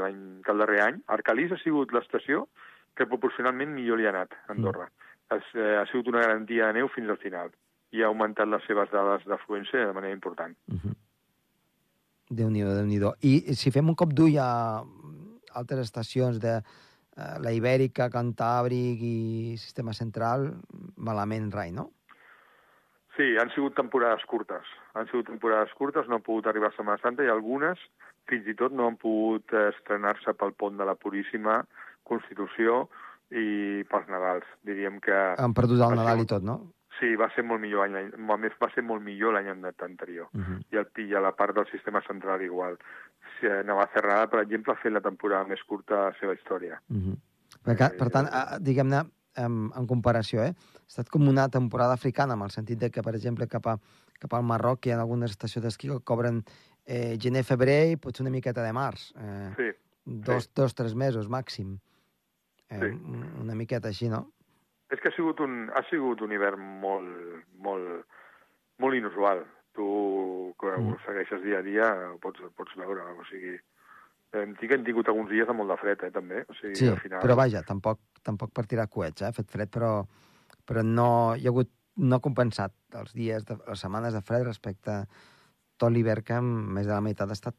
que 0.43 0.51
el 0.51 0.57
darrer 0.57 0.81
any. 0.81 1.01
Arcalís 1.07 1.51
ha 1.51 1.57
sigut 1.63 1.91
l'estació 1.91 2.47
que 2.99 3.07
proporcionalment 3.07 3.71
millor 3.75 3.99
li 3.99 4.07
ha 4.07 4.13
anat 4.13 4.35
a 4.35 4.53
Andorra. 4.55 4.89
Mm. 4.89 5.09
Ha, 5.29 5.41
eh, 5.55 5.75
ha 5.79 5.85
sigut 5.91 6.09
una 6.11 6.23
garantia 6.25 6.67
de 6.67 6.79
neu 6.81 6.89
fins 6.91 7.11
al 7.11 7.19
final 7.21 7.53
i 7.95 8.03
ha 8.03 8.09
augmentat 8.09 8.49
les 8.49 8.65
seves 8.67 8.91
dades 8.93 9.25
d'afluència 9.29 9.87
de 9.87 9.95
manera 9.95 10.13
important. 10.13 10.57
Uh 10.67 10.77
-huh. 10.77 10.95
Déu-n'hi-do, 12.29 12.75
déu 12.75 12.85
nhi 12.85 12.99
déu 12.99 13.13
I 13.21 13.55
si 13.55 13.71
fem 13.71 13.89
un 13.89 13.95
cop 13.95 14.13
d'ull 14.13 14.37
a 14.37 14.83
altres 15.53 15.79
estacions 15.79 16.39
de 16.39 16.57
eh, 16.57 17.35
la 17.41 17.51
Ibèrica, 17.51 18.09
Cantàbric 18.09 19.01
i 19.01 19.57
Sistema 19.57 19.93
Central, 19.93 20.53
malament 20.97 21.51
rai, 21.51 21.71
no? 21.71 21.91
Sí, 23.15 23.35
han 23.37 23.49
sigut 23.49 23.75
temporades 23.75 24.23
curtes. 24.25 24.65
Han 24.93 25.07
sigut 25.07 25.25
temporades 25.25 25.73
curtes, 25.73 26.07
no 26.07 26.15
han 26.15 26.21
pogut 26.21 26.45
arribar 26.47 26.69
a 26.69 26.75
Setmana 26.77 27.01
Santa 27.01 27.23
i 27.23 27.27
algunes 27.27 27.79
fins 28.29 28.47
i 28.47 28.53
tot 28.53 28.71
no 28.71 28.87
han 28.87 28.97
pogut 29.01 29.53
estrenar-se 29.53 30.33
pel 30.37 30.53
pont 30.53 30.77
de 30.77 30.85
la 30.85 30.95
Puríssima 30.95 31.63
Constitució 32.09 32.83
i 33.29 33.85
pels 33.89 34.09
Nadals. 34.09 34.49
Diríem 34.65 34.99
que... 35.03 35.15
Han 35.37 35.55
perdut 35.57 35.81
el 35.85 35.97
Nadal 35.99 36.25
i 36.25 36.29
tot, 36.29 36.45
no? 36.45 36.59
Sí, 36.99 37.13
va 37.15 37.29
ser 37.31 37.45
molt 37.47 37.61
millor 37.63 37.87
l'any, 37.87 38.09
a 38.11 38.37
més 38.41 38.55
va 38.59 38.67
ser 38.73 38.83
molt 38.83 39.03
millor 39.05 39.37
l'any 39.37 39.47
anterior. 39.53 40.27
Uh 40.33 40.41
-huh. 40.41 40.57
I, 40.73 40.79
el, 40.81 40.87
I 41.05 41.15
a 41.15 41.21
la 41.21 41.31
part 41.31 41.55
del 41.55 41.67
sistema 41.71 42.01
central 42.07 42.41
igual. 42.41 42.77
Si 43.39 43.47
Navacerrada, 43.47 44.27
per 44.27 44.41
exemple, 44.41 44.73
ha 44.73 44.81
fet 44.81 44.91
la 44.91 45.01
temporada 45.01 45.45
més 45.45 45.63
curta 45.63 45.95
de 45.95 46.01
la 46.09 46.15
seva 46.19 46.33
història. 46.33 46.81
Uh 46.89 46.97
-huh. 46.97 47.15
per, 47.63 47.81
eh, 47.81 47.97
per 47.97 48.09
tant, 48.09 48.27
diguem-ne, 48.59 49.05
en, 49.35 49.71
en 49.75 49.87
comparació, 49.87 50.43
eh? 50.43 50.53
ha 50.53 50.87
estat 50.87 51.09
com 51.09 51.27
una 51.27 51.47
temporada 51.49 51.93
africana, 51.93 52.33
en 52.33 52.41
el 52.41 52.51
sentit 52.51 52.79
de 52.79 52.89
que, 52.89 53.01
per 53.01 53.15
exemple, 53.15 53.47
cap, 53.47 53.67
a, 53.67 53.77
cap 54.19 54.33
al 54.33 54.43
Marroc 54.43 54.85
hi 54.85 54.91
ha 54.91 54.99
algunes 54.99 55.31
estacions 55.31 55.65
d'esquí 55.65 55.87
que 55.87 55.99
cobren 56.03 56.43
eh, 56.85 57.17
gener, 57.21 57.43
febrer 57.43 57.91
i 57.91 57.97
potser 57.97 58.25
una 58.25 58.33
miqueta 58.33 58.63
de 58.63 58.73
març. 58.73 59.13
Eh, 59.15 59.53
sí. 59.57 59.69
Dos, 60.05 60.43
sí. 60.43 60.51
dos, 60.55 60.73
tres 60.75 60.95
mesos 60.95 61.29
màxim. 61.29 61.77
Eh, 62.69 62.79
sí. 62.79 62.91
Una 63.41 63.57
miqueta 63.57 63.89
així, 63.89 64.09
no? 64.11 64.25
És 64.89 65.01
que 65.01 65.11
ha 65.11 65.15
sigut 65.15 65.41
un, 65.45 65.67
ha 65.73 65.83
sigut 65.89 66.21
un 66.25 66.33
hivern 66.33 66.61
molt, 66.81 67.09
molt, 67.65 68.05
molt 68.81 68.97
inusual. 68.97 69.43
Tu, 69.77 69.85
que 70.59 70.71
mm. 70.75 70.93
ho 70.93 71.01
segueixes 71.05 71.43
dia 71.43 71.59
a 71.61 71.65
dia, 71.65 71.89
ho 72.09 72.17
pots, 72.21 72.41
pots 72.57 72.77
veure. 72.77 73.05
O 73.13 73.25
sigui, 73.29 73.53
hem, 74.33 74.55
hem 74.57 74.85
tingut 74.85 75.09
alguns 75.11 75.29
dies 75.31 75.47
de 75.47 75.55
molt 75.55 75.73
de 75.73 75.77
fred, 75.81 76.05
eh, 76.07 76.13
també. 76.15 76.43
O 76.49 76.57
sigui, 76.57 76.75
sí, 76.79 76.89
al 76.89 77.01
final... 77.01 77.21
però 77.25 77.37
vaja, 77.37 77.61
tampoc, 77.67 78.01
tampoc 78.25 78.53
per 78.55 78.65
tirar 78.69 78.89
coets, 78.91 79.23
eh? 79.23 79.29
Ha 79.29 79.35
fet 79.35 79.49
fred, 79.53 79.71
però, 79.73 79.93
però 80.67 80.85
no, 80.85 81.09
hi 81.37 81.45
ha 81.45 81.53
hagut, 81.53 81.71
no 82.01 82.17
ha 82.17 82.23
compensat 82.25 82.73
els 82.99 83.13
dies, 83.13 83.45
de, 83.45 83.59
les 83.67 83.85
setmanes 83.85 84.17
de 84.17 84.23
fred 84.25 84.45
respecte 84.47 85.01
a 85.01 85.03
tot 85.79 85.93
l'hivern 85.93 86.25
que 86.25 86.39
més 86.43 86.89
de 86.89 86.93
la 86.93 87.03
meitat 87.03 87.29
ha 87.29 87.37
estat 87.37 87.55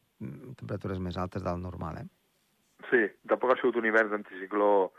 temperatures 0.59 0.99
més 1.01 1.17
altes 1.17 1.43
del 1.47 1.63
normal, 1.63 2.03
eh? 2.03 2.09
Sí, 2.91 3.05
tampoc 3.29 3.53
ha 3.53 3.59
sigut 3.61 3.79
un 3.79 3.87
hivern 3.87 4.11
d'anticicló 4.11 4.91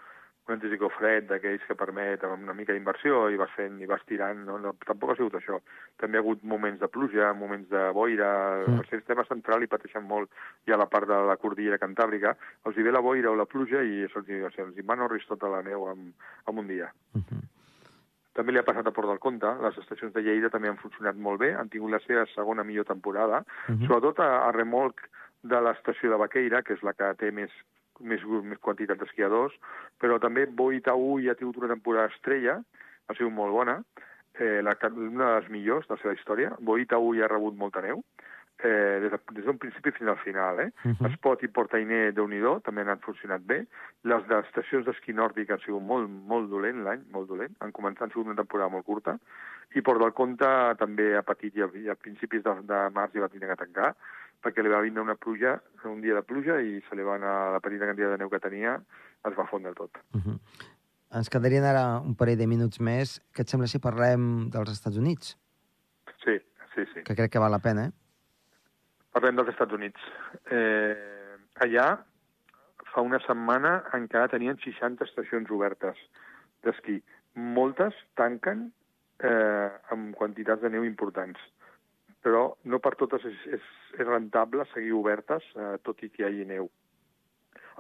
un 0.49 0.57
anticicló 0.57 0.89
fred 0.91 1.29
d'aquells 1.31 1.63
que 1.69 1.77
permet 1.79 2.25
una 2.27 2.55
mica 2.59 2.75
d'inversió 2.75 3.29
i 3.31 3.39
vas 3.39 3.53
fent 3.55 3.79
i 3.81 3.87
vas 3.87 4.03
tirant, 4.09 4.41
no, 4.49 4.57
no, 4.59 4.73
tampoc 4.87 5.13
ha 5.13 5.17
sigut 5.21 5.37
això. 5.39 5.61
També 6.03 6.19
ha 6.19 6.25
hagut 6.25 6.43
moments 6.43 6.81
de 6.81 6.89
pluja, 6.91 7.31
moments 7.39 7.71
de 7.71 7.85
boira, 7.95 8.33
mm. 8.65 8.83
el 8.83 8.91
sistema 8.91 9.25
central 9.29 9.63
hi 9.63 9.71
pateixen 9.71 10.03
molt, 10.09 10.35
i 10.67 10.75
a 10.75 10.81
la 10.81 10.89
part 10.91 11.07
de 11.11 11.21
la 11.31 11.39
cordillera 11.39 11.79
cantàbrica, 11.79 12.35
els 12.67 12.77
hi 12.77 12.87
ve 12.87 12.95
la 12.95 13.05
boira 13.07 13.31
o 13.31 13.39
la 13.39 13.47
pluja 13.47 13.85
i 13.87 14.03
se'ls 14.11 14.29
hi, 14.29 14.43
els 14.43 14.77
hi 14.79 14.87
van 14.87 15.07
orris 15.07 15.29
tota 15.31 15.51
la 15.53 15.63
neu 15.63 15.87
en, 15.95 16.11
en 16.51 16.59
un 16.59 16.67
dia. 16.67 16.91
Mm 17.15 17.23
-hmm. 17.23 17.49
També 18.33 18.53
li 18.53 18.59
ha 18.59 18.65
passat 18.65 18.87
a 18.87 18.91
Port 18.91 19.09
del 19.09 19.21
Comte, 19.21 19.47
les 19.63 19.79
estacions 19.79 20.13
de 20.13 20.23
Lleida 20.23 20.49
també 20.51 20.69
han 20.69 20.81
funcionat 20.81 21.17
molt 21.17 21.39
bé, 21.41 21.55
han 21.55 21.69
tingut 21.69 21.91
la 21.93 22.01
seva 22.01 22.25
segona 22.35 22.65
millor 22.65 22.85
temporada, 22.85 23.45
mm 23.69 23.75
-hmm. 23.75 23.87
sobretot 23.87 24.21
a, 24.21 24.49
a 24.49 24.53
remolc 24.53 25.01
de 25.43 25.61
l'estació 25.61 26.11
de 26.11 26.17
Baqueira, 26.17 26.63
que 26.63 26.75
és 26.75 26.83
la 26.83 26.95
que 26.95 27.15
té 27.15 27.31
més 27.31 27.51
més, 28.01 28.25
més 28.45 28.59
quantitat 28.59 28.99
d'esquiadors, 28.99 29.55
però 30.01 30.19
també 30.23 30.47
Boitau 30.47 31.19
ja 31.23 31.33
ha 31.33 31.39
tingut 31.39 31.61
una 31.61 31.73
temporada 31.75 32.13
estrella, 32.13 32.61
ha 33.09 33.15
sigut 33.19 33.35
molt 33.37 33.53
bona, 33.53 33.81
eh, 34.39 34.61
la, 34.63 34.77
una 34.91 35.29
de 35.35 35.41
les 35.41 35.51
millors 35.51 35.89
de 35.89 35.97
la 35.97 36.03
seva 36.03 36.15
història. 36.17 36.53
Boitau 36.61 37.13
ja 37.17 37.27
ha 37.27 37.33
rebut 37.33 37.59
molta 37.59 37.83
neu, 37.85 38.03
eh, 38.63 38.99
des, 39.03 39.11
de, 39.11 39.19
des 39.37 39.45
d'un 39.45 39.59
principi 39.59 39.93
fins 39.93 40.11
al 40.11 40.19
final. 40.23 40.61
Eh? 40.61 40.71
Uh 40.85 40.93
-huh. 40.93 41.11
Espot 41.11 41.43
i 41.43 41.49
Portainer, 41.49 42.13
déu 42.13 42.29
nhi 42.29 42.41
també 42.63 42.83
han 42.83 43.01
funcionat 43.01 43.43
bé. 43.45 43.67
Les 44.05 44.27
de 44.29 44.39
estacions 44.41 44.87
d'esquí 44.87 45.13
nòrdic 45.13 45.51
han 45.51 45.61
sigut 45.61 45.83
molt, 45.83 46.09
molt 46.09 46.49
dolent 46.51 46.85
l'any, 46.85 47.03
molt 47.11 47.29
dolent. 47.29 47.55
Han 47.61 47.73
començat, 47.73 48.03
han 48.03 48.11
sigut 48.11 48.27
una 48.27 48.43
temporada 48.43 48.71
molt 48.71 48.85
curta. 48.85 49.19
I 49.75 49.81
Port 49.81 50.01
del 50.01 50.13
Comte 50.13 50.75
també 50.79 51.17
ha 51.17 51.23
patit 51.23 51.57
i 51.57 51.63
a, 51.63 51.69
i 51.75 51.89
a 51.89 51.95
principis 51.95 52.43
de, 52.43 52.55
de 52.63 52.91
març 52.91 53.15
hi 53.15 53.21
va 53.21 53.29
tenir 53.29 53.49
que 53.49 53.57
tancar 53.57 53.95
perquè 54.43 54.63
li 54.63 54.73
va 54.73 54.83
vindre 54.83 55.03
una 55.03 55.15
pluja, 55.15 55.57
un 55.89 56.01
dia 56.03 56.15
de 56.19 56.25
pluja, 56.27 56.59
i 56.61 56.81
se 56.89 56.99
li 56.99 57.07
va 57.07 57.17
anar 57.17 57.53
la 57.55 57.61
petita 57.65 57.87
quantitat 57.89 58.13
de 58.17 58.21
neu 58.23 58.31
que 58.31 58.43
tenia, 58.43 58.77
es 59.29 59.37
va 59.39 59.47
fondre 59.51 59.73
tot. 59.79 59.99
Uh 60.15 60.21
-huh. 60.21 60.39
Ens 61.19 61.29
quedarien 61.29 61.65
ara 61.65 62.01
un 62.01 62.15
parell 62.17 62.39
de 62.39 62.47
minuts 62.47 62.81
més. 62.81 63.21
Què 63.35 63.43
et 63.43 63.49
sembla 63.49 63.67
si 63.69 63.79
parlem 63.79 64.49
dels 64.51 64.71
Estats 64.71 64.97
Units? 64.97 65.37
Sí, 66.25 66.39
sí, 66.75 66.87
sí. 66.95 67.03
Que 67.05 67.15
crec 67.15 67.31
que 67.33 67.39
val 67.39 67.53
la 67.53 67.59
pena, 67.59 67.87
eh? 67.87 67.93
Parlem 69.13 69.37
dels 69.37 69.49
Estats 69.53 69.73
Units. 69.73 70.01
Eh, 70.51 71.37
allà, 71.57 72.05
fa 72.95 73.01
una 73.01 73.21
setmana, 73.27 73.85
encara 73.93 74.29
tenien 74.29 74.57
60 74.57 75.05
estacions 75.05 75.51
obertes 75.51 75.99
d'esquí. 76.65 77.03
Moltes 77.35 77.95
tanquen 78.15 78.73
eh, 79.19 79.71
amb 79.91 80.17
quantitats 80.17 80.63
de 80.63 80.71
neu 80.71 80.85
importants 80.85 81.39
però 82.23 82.53
no 82.65 82.79
per 82.79 82.95
totes 83.01 83.25
és, 83.29 83.43
és, 83.59 83.73
és 83.99 84.07
rentable 84.07 84.67
seguir 84.73 84.95
obertes, 84.99 85.45
eh, 85.57 85.75
tot 85.83 86.03
i 86.03 86.11
que 86.11 86.23
hi 86.23 86.29
hagi 86.29 86.49
neu. 86.49 86.71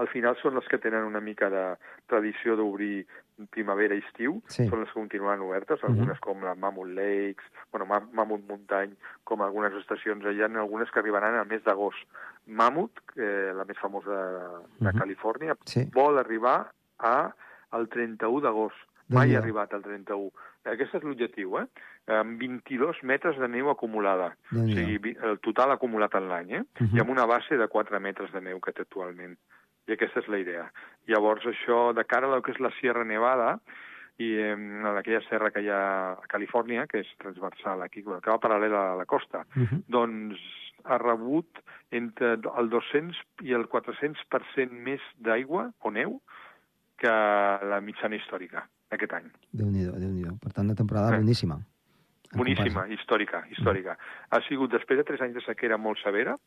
Al 0.00 0.08
final 0.08 0.38
són 0.40 0.56
les 0.56 0.68
que 0.70 0.80
tenen 0.80 1.04
una 1.04 1.20
mica 1.20 1.50
de 1.52 1.62
tradició 2.08 2.56
d'obrir 2.56 3.04
primavera 3.52 3.96
i 3.96 4.02
estiu, 4.06 4.38
sí. 4.48 4.64
són 4.70 4.80
les 4.80 4.90
que 4.90 4.98
continuen 4.98 5.42
obertes, 5.44 5.82
mhm. 5.82 5.90
algunes 5.90 6.16
uh 6.16 6.20
-huh. 6.20 6.26
com 6.26 6.44
la 6.44 6.54
Mammoth 6.54 6.94
Lakes, 6.96 7.44
bueno, 7.70 7.86
Mammoth 7.86 8.48
Muntany, 8.48 8.96
com 9.24 9.42
algunes 9.42 9.74
estacions, 9.74 10.24
hi 10.24 10.42
ha 10.42 10.46
algunes 10.46 10.90
que 10.90 10.98
arribaran 10.98 11.34
al 11.34 11.46
mes 11.46 11.62
d'agost. 11.64 12.02
Mammoth, 12.46 12.98
eh, 13.16 13.52
la 13.54 13.64
més 13.64 13.78
famosa 13.78 14.10
de, 14.10 14.38
de 14.80 14.88
uh. 14.88 14.92
-huh. 14.92 14.98
Califòrnia, 14.98 15.56
sí. 15.64 15.88
vol 15.92 16.18
arribar 16.18 16.72
a 16.98 17.34
al 17.70 17.88
31 17.88 18.40
d'agost. 18.40 18.78
Mai 19.08 19.34
ha 19.34 19.38
arribat 19.38 19.74
al 19.74 19.82
31. 19.82 20.30
Aquest 20.64 20.94
és 20.94 21.02
l'objectiu, 21.02 21.58
eh? 21.58 21.66
Amb 22.10 22.40
22 22.40 23.02
metres 23.06 23.38
de 23.38 23.46
neu 23.48 23.70
acumulada. 23.70 24.32
O 24.50 24.66
sigui, 24.66 25.14
el 25.22 25.38
total 25.44 25.70
acumulat 25.70 26.14
en 26.18 26.28
l'any, 26.28 26.50
eh? 26.50 26.62
Uh 26.80 26.86
-huh. 26.86 26.96
I 26.96 27.00
amb 27.00 27.10
una 27.10 27.26
base 27.26 27.56
de 27.56 27.68
4 27.68 28.00
metres 28.00 28.32
de 28.32 28.40
neu 28.40 28.60
que 28.60 28.72
té 28.72 28.82
actualment. 28.82 29.38
I 29.86 29.92
aquesta 29.92 30.20
és 30.20 30.28
la 30.28 30.38
idea. 30.38 30.72
Llavors, 31.06 31.44
això, 31.44 31.92
de 31.94 32.04
cara 32.04 32.26
a 32.26 32.36
el 32.36 32.42
que 32.42 32.52
és 32.52 32.58
la 32.58 32.70
Sierra 32.80 33.04
Nevada, 33.04 33.60
i 34.18 34.34
eh, 34.34 34.52
en 34.52 34.86
aquella 34.86 35.22
serra 35.28 35.50
que 35.50 35.62
hi 35.62 35.68
ha 35.68 36.12
a 36.12 36.26
Califòrnia, 36.28 36.86
que 36.86 37.00
és 37.00 37.08
transversal 37.18 37.82
aquí, 37.82 38.02
que 38.02 38.30
va 38.30 38.40
paral·lela 38.42 38.92
a 38.92 38.96
la 38.96 39.06
costa, 39.06 39.46
uh 39.56 39.62
-huh. 39.62 39.82
doncs 39.86 40.38
ha 40.84 40.98
rebut 40.98 41.46
entre 41.90 42.34
el 42.34 42.70
200 42.70 43.16
i 43.42 43.52
el 43.52 43.68
400% 43.68 44.70
més 44.70 45.00
d'aigua 45.18 45.72
o 45.80 45.90
neu 45.90 46.20
que 46.96 47.08
la 47.72 47.80
mitjana 47.80 48.16
històrica 48.16 48.66
aquest 48.90 49.12
any. 49.12 49.28
Déu-n'hi-do, 49.52 49.92
déu 49.98 50.10
nhi 50.10 50.24
déu 50.24 50.36
Per 50.42 50.52
tant, 50.52 50.66
una 50.66 50.74
temporada 50.74 51.14
eh. 51.14 51.18
boníssima. 51.18 51.58
Boníssima, 52.32 52.86
històrica, 52.94 53.42
històrica. 53.52 53.96
Ha 54.32 54.40
sigut, 54.48 54.72
després 54.72 55.00
de 55.00 55.04
tres 55.08 55.20
anys 55.24 55.36
de 55.36 55.44
sequera 55.44 55.76
molt 55.76 56.00
severa, 56.00 56.38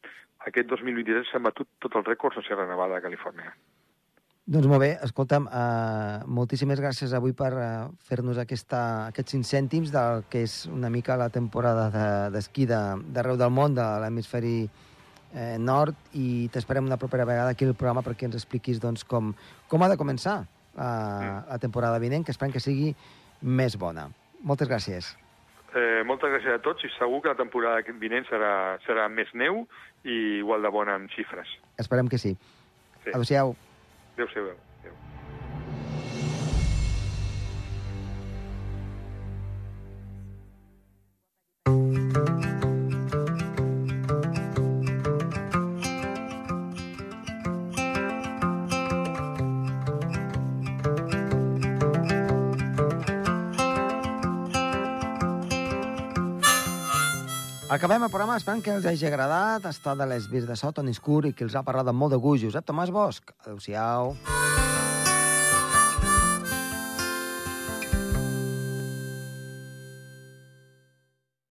aquest 0.50 0.70
2023 0.72 1.30
s'ha 1.30 1.42
batut 1.46 1.70
tot 1.84 1.98
els 2.00 2.08
rècords 2.10 2.40
a 2.42 2.46
Sierra 2.48 2.66
Nevada 2.70 2.98
de 2.98 3.06
Califòrnia. 3.06 3.54
Doncs 4.46 4.68
molt 4.70 4.84
bé, 4.84 4.92
escolta'm, 5.02 5.48
uh, 5.50 6.26
moltíssimes 6.30 6.78
gràcies 6.78 7.16
avui 7.18 7.34
per 7.34 7.50
uh, 7.58 7.68
fer-nos 8.06 8.38
aquests 8.38 9.32
cinc 9.34 9.48
cèntims 9.50 9.94
del 9.94 10.22
que 10.30 10.44
és 10.46 10.68
una 10.70 10.92
mica 10.94 11.18
la 11.18 11.32
temporada 11.34 11.88
d'esquí 12.34 12.68
de, 12.70 12.82
d'arreu 13.14 13.40
del 13.42 13.50
món, 13.50 13.74
de 13.74 13.88
l'hemisferi 14.04 14.60
eh, 15.34 15.58
nord, 15.58 15.98
i 16.14 16.48
t'esperem 16.54 16.86
una 16.86 16.98
propera 17.02 17.26
vegada 17.26 17.58
aquí 17.58 17.66
al 17.66 17.74
programa 17.74 18.06
perquè 18.06 18.30
ens 18.30 18.38
expliquis 18.38 18.80
doncs, 18.82 19.04
com, 19.04 19.34
com 19.68 19.82
ha 19.82 19.90
de 19.90 19.98
començar 19.98 20.40
uh, 20.46 21.42
la 21.50 21.60
temporada 21.62 22.00
vinent, 22.00 22.26
que 22.26 22.34
esperem 22.36 22.54
que 22.54 22.64
sigui 22.64 22.94
més 23.42 23.82
bona. 23.82 24.12
Moltes 24.46 24.70
gràcies. 24.70 25.16
Eh, 25.76 26.04
moltes 26.08 26.32
gràcies 26.32 26.56
a 26.56 26.62
tots 26.64 26.86
i 26.88 26.92
segur 26.96 27.20
que 27.24 27.34
la 27.34 27.40
temporada 27.40 27.98
vinent 28.00 28.24
serà, 28.30 28.52
serà 28.86 29.10
més 29.12 29.32
neu 29.36 29.66
i 30.08 30.40
igual 30.40 30.64
de 30.64 30.72
bona 30.72 30.96
amb 30.96 31.12
xifres. 31.12 31.52
Esperem 31.82 32.08
que 32.08 32.22
sí. 32.22 32.32
sí. 33.04 33.12
Adéu-siau. 33.12 33.56
Adéu-siau. 34.16 34.54
Acabem 57.76 58.06
el 58.06 58.10
programa 58.10 58.38
esperant 58.40 58.62
que 58.64 58.72
els 58.72 58.86
hagi 58.88 59.10
agradat. 59.10 59.66
Estat 59.68 60.00
de 60.00 60.08
les 60.08 60.30
vies 60.32 60.48
de 60.48 60.56
so, 60.56 60.72
Toni 60.72 60.96
Escur, 60.96 61.26
i 61.28 61.34
que 61.36 61.44
els 61.44 61.58
ha 61.60 61.66
parlat 61.68 61.92
amb 61.92 62.00
molt 62.06 62.16
de 62.16 62.22
gust. 62.24 62.46
Josep 62.48 62.72
Tomàs 62.72 62.94
Bosch. 62.96 63.36
Adéu-siau. 63.44 64.16
Adéu-siau. 64.16 64.75